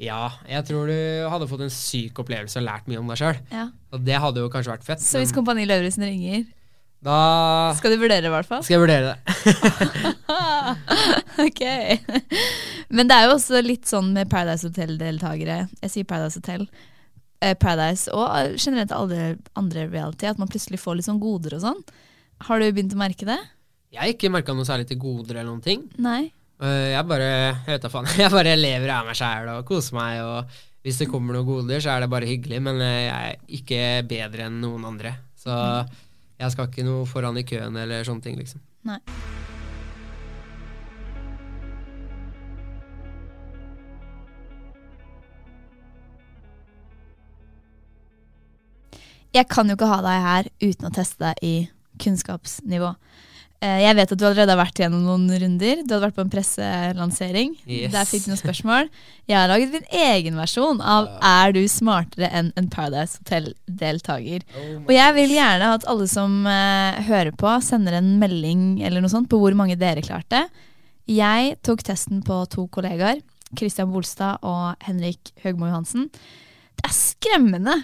Ja, 0.00 0.32
jeg 0.50 0.66
tror 0.66 0.90
du 0.90 0.98
hadde 1.30 1.46
fått 1.50 1.62
en 1.66 1.72
syk 1.72 2.18
opplevelse 2.24 2.58
og 2.60 2.66
lært 2.66 2.88
mye 2.90 3.00
om 3.00 3.10
deg 3.12 3.20
sjøl. 3.20 3.38
Ja. 3.54 3.68
Og 3.94 4.02
det 4.04 4.18
hadde 4.24 4.42
jo 4.42 4.50
kanskje 4.52 4.74
vært 4.74 4.86
fett. 4.86 5.02
Så 5.04 5.22
hvis 5.22 5.34
Kompani 5.34 5.66
Lauritzen 5.68 6.06
ringer, 6.06 6.44
da 7.04 7.74
skal 7.76 7.92
du 7.92 8.00
vurdere, 8.00 8.24
det, 8.24 8.30
i 8.30 8.32
hvert 8.32 8.48
fall? 8.48 8.62
skal 8.64 8.78
jeg 8.78 8.82
vurdere 8.82 9.12
det. 9.12 10.12
ok. 11.46 11.62
Men 12.96 13.10
det 13.10 13.18
er 13.18 13.28
jo 13.28 13.34
også 13.36 13.60
litt 13.60 13.90
sånn 13.90 14.14
med 14.16 14.30
Paradise 14.32 14.70
Hotel-deltakere. 14.70 15.58
Jeg 15.84 15.92
sier 15.92 16.08
Paradise 16.08 16.40
Hotel. 16.40 16.64
Eh, 17.44 17.52
Paradise 17.60 18.08
og 18.14 18.56
generelt 18.56 18.94
alle 18.96 19.34
andre 19.60 19.84
reality, 19.92 20.30
at 20.30 20.40
man 20.40 20.48
plutselig 20.48 20.80
får 20.80 20.98
litt 20.98 21.08
sånn 21.10 21.20
goder 21.20 21.58
og 21.58 21.66
sånn. 21.66 21.84
Har 22.48 22.60
du 22.60 22.70
begynt 22.70 22.96
å 22.96 23.02
merke 23.04 23.28
det? 23.28 23.36
Jeg 23.92 24.00
har 24.00 24.14
ikke 24.14 24.32
merka 24.32 24.56
noe 24.56 24.66
særlig 24.66 24.88
til 24.88 24.98
goder 25.04 25.36
eller 25.36 25.52
noen 25.52 25.62
ting. 25.64 25.84
Nei. 26.02 26.32
Eh, 26.62 26.92
jeg 26.92 27.06
bare 27.10 27.26
jeg 27.26 27.56
vet 27.66 27.82
da 27.82 27.90
faen, 27.90 28.08
jeg 28.22 28.32
bare 28.32 28.54
lever 28.58 28.94
av 28.94 29.08
meg 29.08 29.18
sjæl 29.18 29.50
og 29.56 29.66
koser 29.68 29.98
meg. 29.98 30.22
Og 30.22 30.60
hvis 30.84 31.00
det 31.00 31.10
kommer 31.10 31.36
noen 31.36 31.48
goder, 31.48 31.82
så 31.82 31.94
er 31.94 32.04
det 32.04 32.12
bare 32.12 32.28
hyggelig. 32.30 32.60
Men 32.64 32.82
eh, 32.84 33.00
jeg 33.06 33.14
er 33.34 33.56
ikke 33.60 33.82
bedre 34.10 34.48
enn 34.48 34.60
noen 34.62 34.86
andre. 34.94 35.16
Så 35.40 35.54
jeg 36.40 36.54
skal 36.54 36.70
ikke 36.70 36.86
noe 36.86 37.08
foran 37.08 37.40
i 37.40 37.46
køen 37.46 37.76
eller 37.78 38.06
sånne 38.06 38.24
ting, 38.24 38.38
liksom. 38.40 38.62
Nei. 38.88 39.00
Jeg 49.34 49.48
kan 49.50 49.66
jo 49.66 49.74
ikke 49.74 49.90
ha 49.90 49.98
deg 50.04 50.20
her 50.22 50.48
uten 50.62 50.86
å 50.86 50.94
teste 50.94 51.18
deg 51.24 51.40
i 51.42 51.54
kunnskapsnivå. 51.98 52.92
Eh, 53.64 53.80
Jeg 53.80 53.96
vet 53.96 54.12
at 54.12 54.20
du 54.20 54.24
allerede 54.26 54.52
har 54.52 54.60
vært 54.60 54.80
gjennom 54.82 55.04
noen 55.06 55.24
runder. 55.40 55.80
Du 55.80 55.94
hadde 55.94 56.02
vært 56.04 56.16
på 56.18 56.24
en 56.24 56.32
presselansering. 56.32 57.54
Yes. 57.64 57.92
Der 57.94 58.08
fikk 58.08 58.26
du 58.26 58.32
noen 58.32 58.40
spørsmål. 58.42 58.90
Jeg 59.30 59.38
har 59.38 59.48
laget 59.48 59.72
min 59.72 59.86
egen 60.04 60.36
versjon 60.36 60.82
av 60.84 61.08
Er 61.24 61.54
du 61.56 61.62
smartere 61.70 62.28
enn 62.28 62.50
en 62.60 62.68
Paradise 62.72 63.22
Hotel-deltaker? 63.22 64.44
Og 64.84 64.92
jeg 64.92 65.16
vil 65.16 65.32
gjerne 65.38 65.70
at 65.78 65.88
alle 65.88 66.08
som 66.10 66.42
uh, 66.44 67.00
hører 67.08 67.32
på, 67.40 67.54
sender 67.64 67.96
en 68.00 68.18
melding 68.20 68.82
eller 68.84 69.00
noe 69.00 69.12
sånt 69.12 69.30
på 69.32 69.40
hvor 69.40 69.56
mange 69.56 69.78
dere 69.80 70.04
klarte. 70.04 70.44
Jeg 71.08 71.56
tok 71.64 71.84
testen 71.84 72.20
på 72.24 72.42
to 72.52 72.66
kollegaer. 72.72 73.22
Christian 73.56 73.92
Bolstad 73.92 74.42
og 74.44 74.74
Henrik 74.84 75.32
Høgmo 75.44 75.68
Johansen. 75.70 76.10
Det 76.74 76.88
er 76.88 76.96
skremmende 76.96 77.80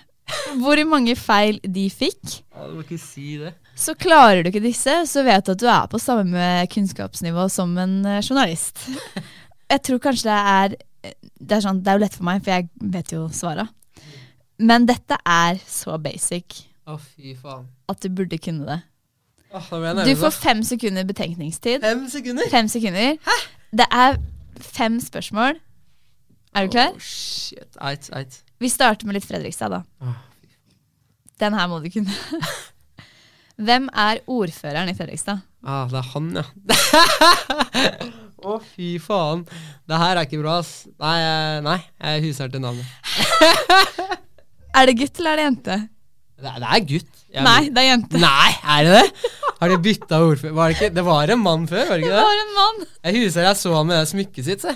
hvor 0.60 0.80
mange 0.88 1.16
feil 1.18 1.60
de 1.64 1.88
fikk. 1.92 2.40
Du 2.54 2.76
må 2.76 2.84
ikke 2.84 2.98
si 3.00 3.36
det. 3.40 3.54
Så 3.80 3.94
klarer 3.96 4.42
du 4.42 4.50
ikke 4.50 4.62
disse, 4.64 4.92
så 5.08 5.22
vet 5.24 5.46
du 5.46 5.54
at 5.54 5.60
du 5.62 5.66
er 5.70 5.88
på 5.90 6.00
samme 6.02 6.46
kunnskapsnivå 6.72 7.46
som 7.52 7.72
en 7.80 8.00
eh, 8.04 8.20
journalist. 8.20 8.82
Jeg 9.70 9.82
tror 9.86 10.00
kanskje 10.02 10.26
det 10.28 10.38
er 10.52 10.74
Det 11.40 11.54
er, 11.56 11.62
sånn, 11.64 11.78
det 11.80 11.88
er 11.88 11.96
jo 11.96 12.02
lett 12.02 12.16
for 12.18 12.26
meg, 12.28 12.42
for 12.44 12.52
jeg 12.52 12.66
vet 12.92 13.12
jo 13.14 13.22
svara. 13.32 13.62
Men 14.60 14.84
dette 14.84 15.16
er 15.24 15.56
så 15.64 15.94
basic 16.02 16.58
Å, 16.84 16.98
fy 17.00 17.32
faen. 17.38 17.64
at 17.88 18.02
du 18.04 18.10
burde 18.12 18.36
kunne 18.36 18.66
det. 18.68 18.76
Åh, 19.56 19.70
da 19.80 20.04
Du 20.04 20.12
får 20.20 20.34
fem 20.36 20.60
sekunder 20.62 21.06
betenkningstid. 21.08 21.80
Fem 21.80 22.04
sekunder? 22.12 22.50
Fem 22.52 22.68
sekunder. 22.68 23.16
Det 23.72 23.86
er 23.88 24.20
fem 24.60 25.00
spørsmål. 25.00 25.56
Er 26.54 26.66
du 26.66 26.70
klar? 26.76 26.92
Oh, 26.94 27.00
shit. 27.00 27.80
Eit, 27.80 28.10
eit. 28.12 28.42
Vi 28.60 28.68
starter 28.70 29.08
med 29.08 29.16
litt 29.16 29.24
Fredrikstad, 29.28 29.72
da. 29.72 30.12
Den 31.40 31.54
her 31.56 31.68
må 31.70 31.78
du 31.80 31.88
kunne. 31.92 32.12
Hvem 33.66 33.86
er 33.92 34.20
ordføreren 34.30 34.88
i 34.92 34.96
Fredrikstad? 34.96 35.40
Ah, 35.64 35.86
det 35.88 35.98
er 36.00 36.08
han, 36.14 36.28
ja. 36.36 36.44
Å, 38.40 38.54
fy 38.72 38.94
faen. 39.04 39.42
Det 39.88 39.98
her 40.00 40.16
er 40.16 40.24
ikke 40.28 40.40
bra, 40.40 40.58
ass. 40.62 40.86
Nei, 41.00 41.16
jeg- 41.20 41.64
nei 41.66 41.78
jeg 42.00 42.22
huser 42.28 42.48
til 42.52 42.62
navnet. 42.64 42.86
Er 44.80 44.86
det 44.86 44.94
gutt 45.00 45.18
eller 45.18 45.32
er 45.34 45.36
det 45.40 45.44
jente? 45.48 45.76
Det, 46.40 46.50
det 46.62 46.68
er 46.70 46.82
gutt. 46.92 47.08
Jeg- 47.34 47.42
Nei, 47.44 47.62
det 47.74 47.80
er 47.82 47.88
jente. 47.88 48.20
Nei, 48.22 48.50
er 48.76 48.86
det 48.86 48.92
det? 49.00 49.32
Har 49.60 49.68
de 49.74 49.78
bytta 49.84 50.20
ordfører? 50.24 50.54
Var 50.56 50.70
det, 50.70 50.76
ikke, 50.78 50.90
det 50.96 51.04
var 51.08 51.32
en 51.34 51.42
mann 51.42 51.66
før, 51.68 51.82
var 51.90 51.98
det 52.00 52.06
Det 52.06 52.06
ikke 52.06 52.16
det? 52.16 52.28
var 52.30 52.42
en 52.44 52.52
mann. 52.60 52.78
Jeg 53.08 53.16
huser 53.18 53.44
jeg 53.48 53.58
så 53.60 53.74
han 53.74 53.88
med 53.90 53.98
det 53.98 54.08
smykket 54.12 54.46
sitt, 54.46 54.64
se. 54.64 54.72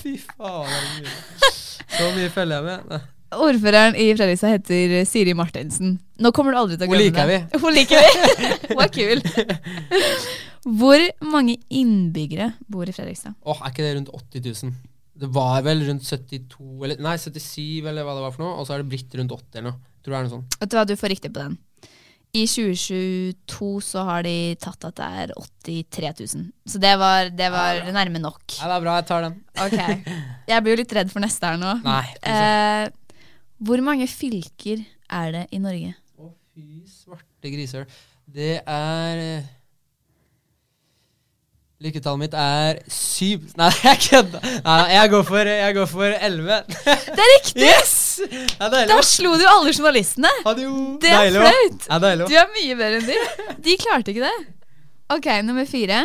Fy 0.00 0.14
faen. 0.24 1.12
Så 1.90 2.12
mye 2.16 2.30
følger 2.32 2.58
jeg 2.58 2.64
med. 2.68 2.86
Nei. 2.92 3.00
Ordføreren 3.32 3.96
i 3.96 4.10
Fredrikstad 4.12 4.52
heter 4.52 4.94
Siri 5.08 5.32
Martinsen. 5.36 5.94
Nå 6.20 6.32
kommer 6.36 6.52
du 6.52 6.58
aldri 6.60 6.76
til 6.76 6.84
å 6.84 6.92
glemme 6.92 7.24
det. 7.30 7.60
Hun 7.62 7.72
liker 7.72 8.02
vi. 8.02 8.08
Hun 8.74 8.82
er 8.84 8.90
kul. 8.92 9.22
Hvor 10.82 11.04
mange 11.32 11.56
innbyggere 11.72 12.52
bor 12.70 12.88
i 12.88 12.94
Fredrikstad? 12.94 13.34
Åh, 13.42 13.62
er 13.64 13.72
ikke 13.72 13.86
det 13.86 13.94
rundt 13.96 14.12
80 14.12 14.44
000? 14.68 14.74
Det 15.22 15.28
var 15.32 15.64
vel 15.64 15.82
rundt 15.88 16.04
72, 16.08 16.60
eller 16.84 17.00
nei, 17.04 17.16
77 17.20 17.88
eller 17.88 18.04
hva 18.06 18.14
det 18.16 18.24
var 18.24 18.32
for 18.34 18.44
noe, 18.44 18.54
og 18.60 18.68
så 18.68 18.76
er 18.76 18.82
det 18.82 18.90
blitt 18.92 19.16
rundt 19.18 19.32
80 19.34 19.58
eller 19.60 19.68
noe. 19.70 19.80
Tror 20.02 20.14
det 20.14 20.18
er 20.18 20.26
noe 20.26 20.34
sånt. 20.36 20.56
Vet 20.60 20.72
du 20.72 20.76
hva, 20.78 20.84
du 20.88 20.94
får 20.98 21.12
riktig 21.14 21.30
på 21.32 21.42
den. 21.44 21.58
I 22.32 22.46
2022 22.48 23.66
så 23.84 24.02
har 24.08 24.22
de 24.24 24.54
tatt 24.56 24.86
at 24.88 24.96
det 24.96 25.08
er 25.20 25.32
83 25.36 26.12
000. 26.32 26.46
Så 26.64 26.80
det 26.80 26.92
var, 26.96 27.28
det 27.28 27.50
var 27.52 27.82
nærme 27.92 28.22
nok. 28.24 28.54
Ja, 28.56 28.70
det 28.70 28.76
er 28.78 28.84
bra, 28.86 28.94
jeg 29.02 29.08
tar 29.10 29.26
den. 29.26 29.34
Ok. 29.60 29.76
Jeg 30.48 30.64
blir 30.64 30.72
jo 30.72 30.80
litt 30.80 30.94
redd 30.96 31.12
for 31.12 31.20
neste 31.24 31.50
her 31.50 31.60
nå. 31.60 31.74
Nei. 31.84 32.06
Eh, 32.24 32.86
hvor 33.62 33.84
mange 33.84 34.08
fylker 34.08 34.80
er 35.12 35.34
det 35.36 35.42
i 35.52 35.60
Norge? 35.60 35.92
Å, 36.16 36.30
fy 36.56 36.80
svarte 36.88 37.52
griser. 37.52 37.84
Det 38.32 38.54
er 38.64 39.20
eh, 39.26 39.52
Lykketallet 41.82 42.20
mitt 42.20 42.34
er 42.38 42.78
syv 42.92 43.48
Nei, 43.58 43.70
jeg 43.88 44.00
kødda. 44.04 44.40
Jeg 44.92 45.10
går 45.10 45.24
for 45.26 45.50
Jeg 45.50 45.74
går 45.74 45.88
for 45.90 46.16
elleve. 46.28 46.58
Det 46.68 47.24
er 47.24 47.30
riktig! 47.36 47.66
Yes! 47.66 47.94
Det 48.22 48.68
er. 48.68 48.86
Da 48.90 48.98
slo 49.06 49.32
du 49.40 49.44
alle 49.48 49.72
journalistene! 49.72 50.30
Adio. 50.46 50.72
det 51.02 51.10
er 51.10 51.34
flaut! 51.34 51.88
Du 52.28 52.36
er 52.38 52.50
mye 52.54 52.76
bedre 52.78 53.00
enn 53.00 53.08
de. 53.08 53.56
De 53.66 53.76
klarte 53.82 54.12
ikke 54.14 54.28
det. 54.28 54.52
Ok, 55.12 55.26
nummer 55.44 55.66
fire. 55.68 56.04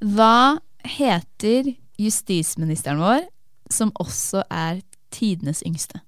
Hva 0.00 0.58
heter 0.86 1.72
justisministeren 2.00 3.00
vår, 3.00 3.24
som 3.72 3.92
også 4.00 4.44
er 4.52 4.82
tidenes 5.14 5.62
yngste? 5.66 6.00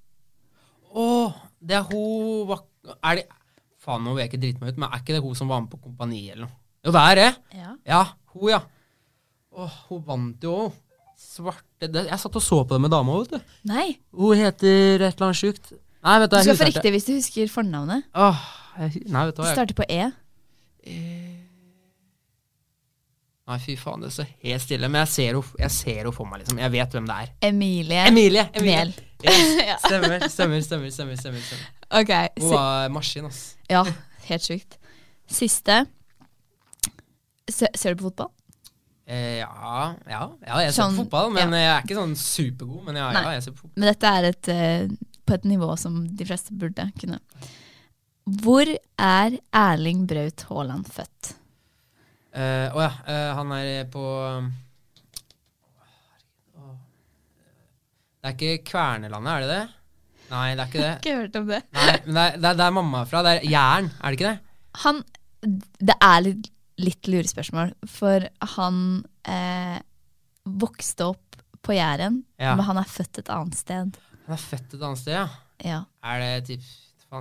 Å, 0.93 1.07
det 1.63 1.79
er 1.79 1.87
hun 1.89 2.53
Er 2.99 3.21
det 3.21 3.25
Faen, 3.83 4.03
nå 4.05 4.13
vil 4.13 4.23
jeg 4.23 4.29
ikke 4.31 4.39
drite 4.39 4.61
meg 4.61 4.71
ut, 4.71 4.77
men 4.79 4.87
er 4.87 5.01
ikke 5.01 5.15
det 5.17 5.23
hun 5.25 5.35
som 5.35 5.49
var 5.51 5.63
med 5.63 5.71
på 5.73 5.81
Kompaniet 5.83 6.35
eller 6.37 6.45
noe? 6.45 6.55
Jo, 6.85 6.91
det 6.95 7.01
er 7.03 7.19
det. 7.19 7.31
Ja. 7.57 7.71
Ja, 7.87 8.03
hun, 8.31 8.45
ja. 8.53 8.61
Åh, 9.53 9.75
hun 9.89 10.01
vant 10.07 10.43
jo 10.45 10.53
òg. 10.67 10.79
Svarte 11.23 11.87
det, 11.87 12.07
Jeg 12.09 12.19
satt 12.19 12.35
og 12.35 12.43
så 12.43 12.57
på 12.65 12.75
det 12.75 12.81
med 12.83 12.91
dama, 12.91 13.19
vet 13.21 13.35
du. 13.35 13.53
Nei, 13.69 13.85
Hun 14.11 14.37
heter 14.37 14.97
et 15.05 15.13
eller 15.13 15.27
annet 15.29 15.39
sjukt. 15.39 15.71
Nei, 16.03 16.17
vet 16.19 16.31
du, 16.31 16.35
du 16.35 16.39
jeg 16.39 16.47
skal 16.49 16.59
få 16.59 16.67
riktig 16.71 16.91
hvis 16.95 17.05
du 17.07 17.13
husker 17.15 17.51
fornavnet. 17.53 18.03
Åh, 18.17 18.41
jeg, 18.81 19.03
nei, 19.13 19.25
vet 19.29 19.37
du 19.37 19.41
hva. 19.43 19.47
Jeg, 19.47 19.55
starter 19.59 19.77
på 19.77 19.85
E. 19.87 20.09
nei, 23.47 23.57
fy 23.63 23.75
faen, 23.79 24.03
det 24.03 24.11
står 24.15 24.27
helt 24.43 24.65
stille. 24.65 24.89
Men 24.91 25.05
jeg 25.05 25.13
ser 25.77 25.99
henne 26.01 26.13
for 26.15 26.27
meg, 26.27 26.43
liksom. 26.43 26.59
Jeg 26.59 26.73
vet 26.75 26.97
hvem 26.97 27.07
det 27.07 27.17
er. 27.23 27.33
Emilie. 27.49 28.03
Emilie! 28.09 28.45
Emilie. 28.59 29.09
Yes. 29.23 29.79
Stemmer, 29.85 30.27
stemmer, 30.27 30.59
stemmer. 30.65 30.89
stemmer, 30.91 31.15
stemmer, 31.15 31.67
okay, 32.01 32.27
Ok, 32.33 32.41
Hun 32.43 32.49
var 32.57 32.89
maskin, 32.91 33.29
ass. 33.29 33.43
ja, 33.71 33.85
helt 34.27 34.43
sjukt. 34.49 34.79
Siste. 35.31 35.85
Se, 37.47 37.67
ser 37.75 37.93
du 37.93 38.01
på 38.03 38.09
fotball? 38.09 38.33
Eh, 39.05 39.39
ja, 39.41 39.95
ja, 40.07 40.21
ja, 40.47 40.59
jeg 40.63 40.71
ser 40.71 40.77
Sånn, 40.77 40.95
på 40.95 41.03
fotball, 41.03 41.33
men 41.35 41.51
jeg 41.57 41.67
er 41.67 41.81
ikke 41.83 41.97
sånn 41.97 42.15
supergod. 42.19 42.85
Men 42.87 43.01
ja, 43.01 43.09
ja, 43.11 43.23
jeg 43.35 43.43
ser 43.43 43.55
på 43.55 43.65
fotball. 43.65 43.75
Men 43.81 43.89
dette 43.91 44.13
er 44.19 44.27
et, 44.29 44.49
eh, 44.53 45.13
på 45.27 45.35
et 45.35 45.47
nivå 45.49 45.73
som 45.79 46.01
de 46.07 46.27
fleste 46.27 46.55
burde 46.55 46.85
kunne. 47.01 47.19
Hvor 48.43 48.69
er 48.71 49.35
Erling 49.51 50.05
Braut 50.07 50.45
Haaland 50.47 50.87
født? 50.87 51.33
Eh, 52.33 52.71
Å 52.71 52.79
ja, 52.81 52.91
uh, 53.05 53.31
han 53.37 53.51
er 53.59 53.83
på 53.93 54.03
Det 58.23 58.29
er 58.31 58.35
ikke 58.37 58.71
Kvernelandet, 58.71 59.33
er 59.33 59.43
det 59.43 59.49
det? 59.51 59.63
Nei, 60.31 60.45
det 60.55 60.63
er 60.63 60.69
ikke 60.71 60.83
det. 60.85 60.93
Ikke 61.01 61.15
hørt 61.19 61.35
om 61.41 61.49
det. 61.51 61.59
Nei, 61.75 61.95
men 62.07 62.15
det 62.15 62.23
er, 62.23 62.55
det 62.55 62.65
er 62.69 62.75
mamma 62.79 63.01
er 63.03 63.09
fra. 63.11 63.21
Det 63.25 63.33
er 63.35 63.49
Jæren, 63.51 63.89
er 63.99 64.05
det 64.07 64.19
ikke 64.19 64.29
det? 64.31 64.37
Han 64.85 65.01
Det 65.91 65.97
er 65.99 66.21
litt, 66.23 66.47
litt 66.81 67.05
lurespørsmål, 67.09 67.73
for 67.89 68.25
han 68.55 68.77
eh, 69.29 69.79
vokste 70.49 71.11
opp 71.13 71.37
på 71.63 71.75
Jæren, 71.77 72.23
Ja. 72.41 72.55
men 72.57 72.65
han 72.67 72.77
er 72.81 72.87
født 72.89 73.19
et 73.21 73.29
annet 73.31 73.55
sted. 73.55 73.99
Han 74.25 74.33
er 74.35 74.41
født 74.41 74.73
et 74.73 74.81
annet 74.81 74.99
sted, 74.99 75.13
ja. 75.13 75.27
Ja. 75.63 75.83
Er 76.03 76.19
det 76.23 76.47
typ 76.49 76.65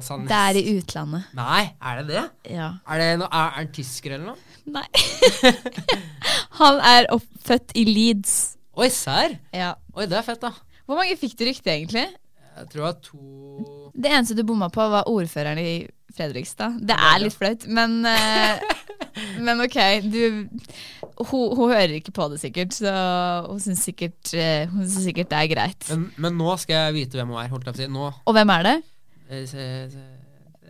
Sandnes? 0.02 0.30
Det 0.30 0.36
er 0.40 0.56
i 0.56 0.78
utlandet. 0.78 1.26
Nei, 1.36 1.66
er 1.84 1.98
det 2.00 2.06
det? 2.14 2.22
Ja. 2.54 2.70
Er, 2.88 2.98
det 3.02 3.08
no, 3.20 3.26
er, 3.28 3.50
er 3.50 3.58
han 3.58 3.72
tysker 3.76 4.14
eller 4.16 4.32
noe? 4.32 4.38
Nei. 4.72 4.86
han 6.62 6.80
er 6.80 7.08
opp, 7.12 7.26
født 7.44 7.74
i 7.76 7.84
Leeds. 7.90 8.36
Oi, 8.80 8.88
serr? 8.94 9.36
Ja. 9.52 9.74
Oi, 9.92 10.06
det 10.08 10.16
er 10.16 10.24
fett, 10.26 10.40
da. 10.42 10.54
Hvor 10.88 10.96
mange 10.98 11.16
fikk 11.20 11.36
du 11.38 11.44
riktig, 11.44 11.68
egentlig? 11.74 12.06
Jeg 12.52 12.66
tror 12.68 12.78
det 12.78 12.84
var 12.84 12.96
to 13.00 13.18
Det 13.96 14.10
eneste 14.12 14.34
du 14.36 14.42
bomma 14.44 14.68
på, 14.72 14.84
var 14.92 15.08
ordføreren 15.08 15.56
i 15.62 15.86
Fredrikstad. 16.12 16.74
Det 16.84 16.92
er 16.92 17.18
litt 17.22 17.32
flaut, 17.38 17.64
men 17.72 18.04
eh, 18.04 18.60
Men 19.46 19.60
ok, 19.64 19.78
du 20.08 20.48
hun, 21.22 21.56
hun 21.56 21.70
hører 21.72 21.92
ikke 21.98 22.12
på 22.16 22.24
det 22.32 22.40
sikkert, 22.42 22.72
så 22.76 22.90
hun 23.48 23.60
syns 23.60 23.82
sikkert, 23.86 24.32
eh, 24.36 24.68
hun 24.68 24.84
synes 24.88 25.04
sikkert 25.08 25.30
det 25.32 25.38
er 25.40 25.46
greit. 25.52 25.82
men, 25.92 26.02
men 26.16 26.32
nå 26.40 26.56
skal 26.60 26.74
jeg 26.88 26.94
vite 27.00 27.16
hvem 27.20 27.28
hun 27.32 27.40
er. 27.42 27.48
holdt 27.52 27.66
jeg 27.68 27.74
på 27.74 27.78
å 27.78 27.80
si. 27.84 27.88
Nå 27.92 28.04
Og 28.26 28.32
hvem 28.36 28.50
er 28.56 28.62
det? 28.68 28.76
eh, 29.32 29.42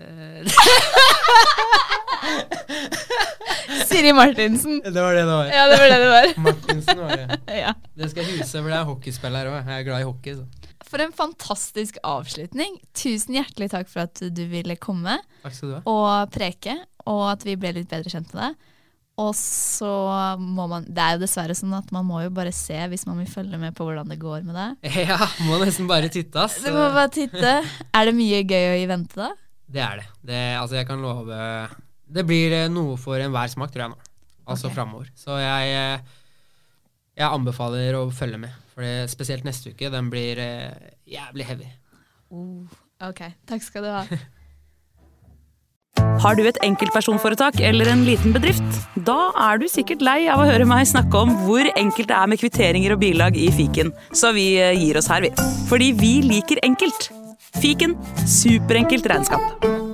Siri 3.88 4.12
Martinsen. 4.12 4.80
Det 4.84 5.00
var 5.02 5.12
det 5.14 5.20
det 5.26 5.32
var. 5.32 5.44
Ja, 5.50 5.64
det 5.70 5.78
var 5.80 5.88
det 5.88 5.98
det 6.02 6.08
var. 6.10 6.26
Martinsen 6.46 6.98
var 6.98 7.16
det. 7.16 7.40
Ja. 7.62 7.72
Det 7.98 8.10
skal 8.10 8.22
jeg 8.24 8.32
huse, 8.38 8.58
for 8.62 8.68
det 8.70 8.76
er 8.78 8.84
hockeyspiller 8.88 9.46
òg. 9.50 9.56
Jeg 9.68 9.80
er 9.80 9.84
glad 9.88 10.00
i 10.00 10.04
hockey. 10.08 10.32
Så. 10.38 10.44
For 10.92 11.00
en 11.00 11.14
fantastisk 11.16 11.96
avslutning. 12.04 12.76
Tusen 12.92 13.38
hjertelig 13.38 13.70
takk 13.72 13.88
for 13.88 14.04
at 14.04 14.20
du 14.20 14.42
ville 14.50 14.76
komme 14.76 15.16
Takk 15.40 15.54
skal 15.56 15.70
du 15.70 15.74
ha. 15.78 15.80
og 15.88 16.34
preke, 16.34 16.76
og 17.08 17.22
at 17.30 17.46
vi 17.48 17.56
ble 17.56 17.72
litt 17.78 17.88
bedre 17.88 18.12
kjent 18.12 18.34
med 18.36 18.42
deg. 18.42 18.68
Og 19.22 19.34
så 19.36 19.92
må 20.40 20.64
man 20.70 20.86
Det 20.88 21.00
er 21.00 21.16
jo 21.16 21.22
dessverre 21.22 21.56
sånn 21.56 21.72
at 21.76 21.90
man 21.92 22.06
må 22.08 22.22
jo 22.24 22.30
bare 22.32 22.52
se 22.56 22.76
hvis 22.92 23.04
man 23.08 23.18
vil 23.20 23.28
følge 23.28 23.60
med 23.60 23.76
på 23.76 23.84
hvordan 23.84 24.08
det 24.12 24.18
går 24.20 24.44
med 24.44 24.56
deg. 24.56 24.92
Ja, 25.12 25.20
må 25.46 25.60
nesten 25.62 25.88
bare 25.88 26.12
titte, 26.12 26.44
ass. 26.44 26.60
Du 26.64 26.70
må 26.72 26.88
bare 26.92 27.10
titte. 27.12 27.58
Er 27.92 28.08
det 28.08 28.16
mye 28.16 28.42
gøy 28.44 28.82
i 28.82 28.88
vente, 28.90 29.16
da? 29.16 29.32
Det 29.72 29.80
er 29.84 30.02
det. 30.02 30.08
det. 30.28 30.42
Altså, 30.60 30.76
jeg 30.80 30.88
kan 30.88 31.00
love 31.00 31.36
Det 32.12 32.24
blir 32.28 32.52
eh, 32.52 32.72
noe 32.72 32.98
for 33.00 33.20
enhver 33.20 33.48
smak, 33.48 33.72
tror 33.72 33.86
jeg 33.86 33.94
nå. 33.94 34.00
Altså 34.44 34.68
okay. 34.68 34.76
framover. 34.76 35.08
Så 35.16 35.38
jeg, 35.40 35.72
eh, 35.72 36.20
jeg 37.22 37.38
anbefaler 37.38 37.96
å 37.98 38.04
følge 38.14 38.40
med. 38.42 38.60
For 38.72 39.08
spesielt 39.10 39.46
neste 39.46 39.72
uke. 39.72 39.90
Den 39.92 40.10
blir 40.12 40.40
eh, 40.42 40.92
jævlig 41.08 41.48
heavy. 41.48 41.68
Ok, 43.02 43.26
takk 43.48 43.64
skal 43.64 43.86
du 43.86 43.92
ha. 43.92 44.06
Har 46.22 46.36
du 46.38 46.44
et 46.46 46.58
enkeltpersonforetak 46.64 47.58
eller 47.60 47.90
en 47.92 48.04
liten 48.06 48.32
bedrift? 48.34 48.78
Da 49.06 49.32
er 49.48 49.60
du 49.60 49.66
sikkert 49.70 50.04
lei 50.04 50.20
av 50.30 50.40
å 50.40 50.46
høre 50.48 50.66
meg 50.68 50.86
snakke 50.88 51.24
om 51.24 51.34
hvor 51.44 51.68
enkelt 51.74 52.08
det 52.10 52.16
er 52.16 52.30
med 52.30 52.40
kvitteringer 52.40 52.94
og 52.94 53.02
bilag 53.02 53.36
i 53.38 53.50
fiken, 53.54 53.92
så 54.16 54.32
vi 54.36 54.52
eh, 54.62 54.76
gir 54.78 54.98
oss 55.00 55.10
her, 55.12 55.26
vi. 55.26 55.32
Fordi 55.70 55.92
vi 55.98 56.14
liker 56.24 56.62
enkelt. 56.64 57.10
Fiken 57.60 57.98
superenkelt 58.24 59.08
regnskap. 59.12 59.91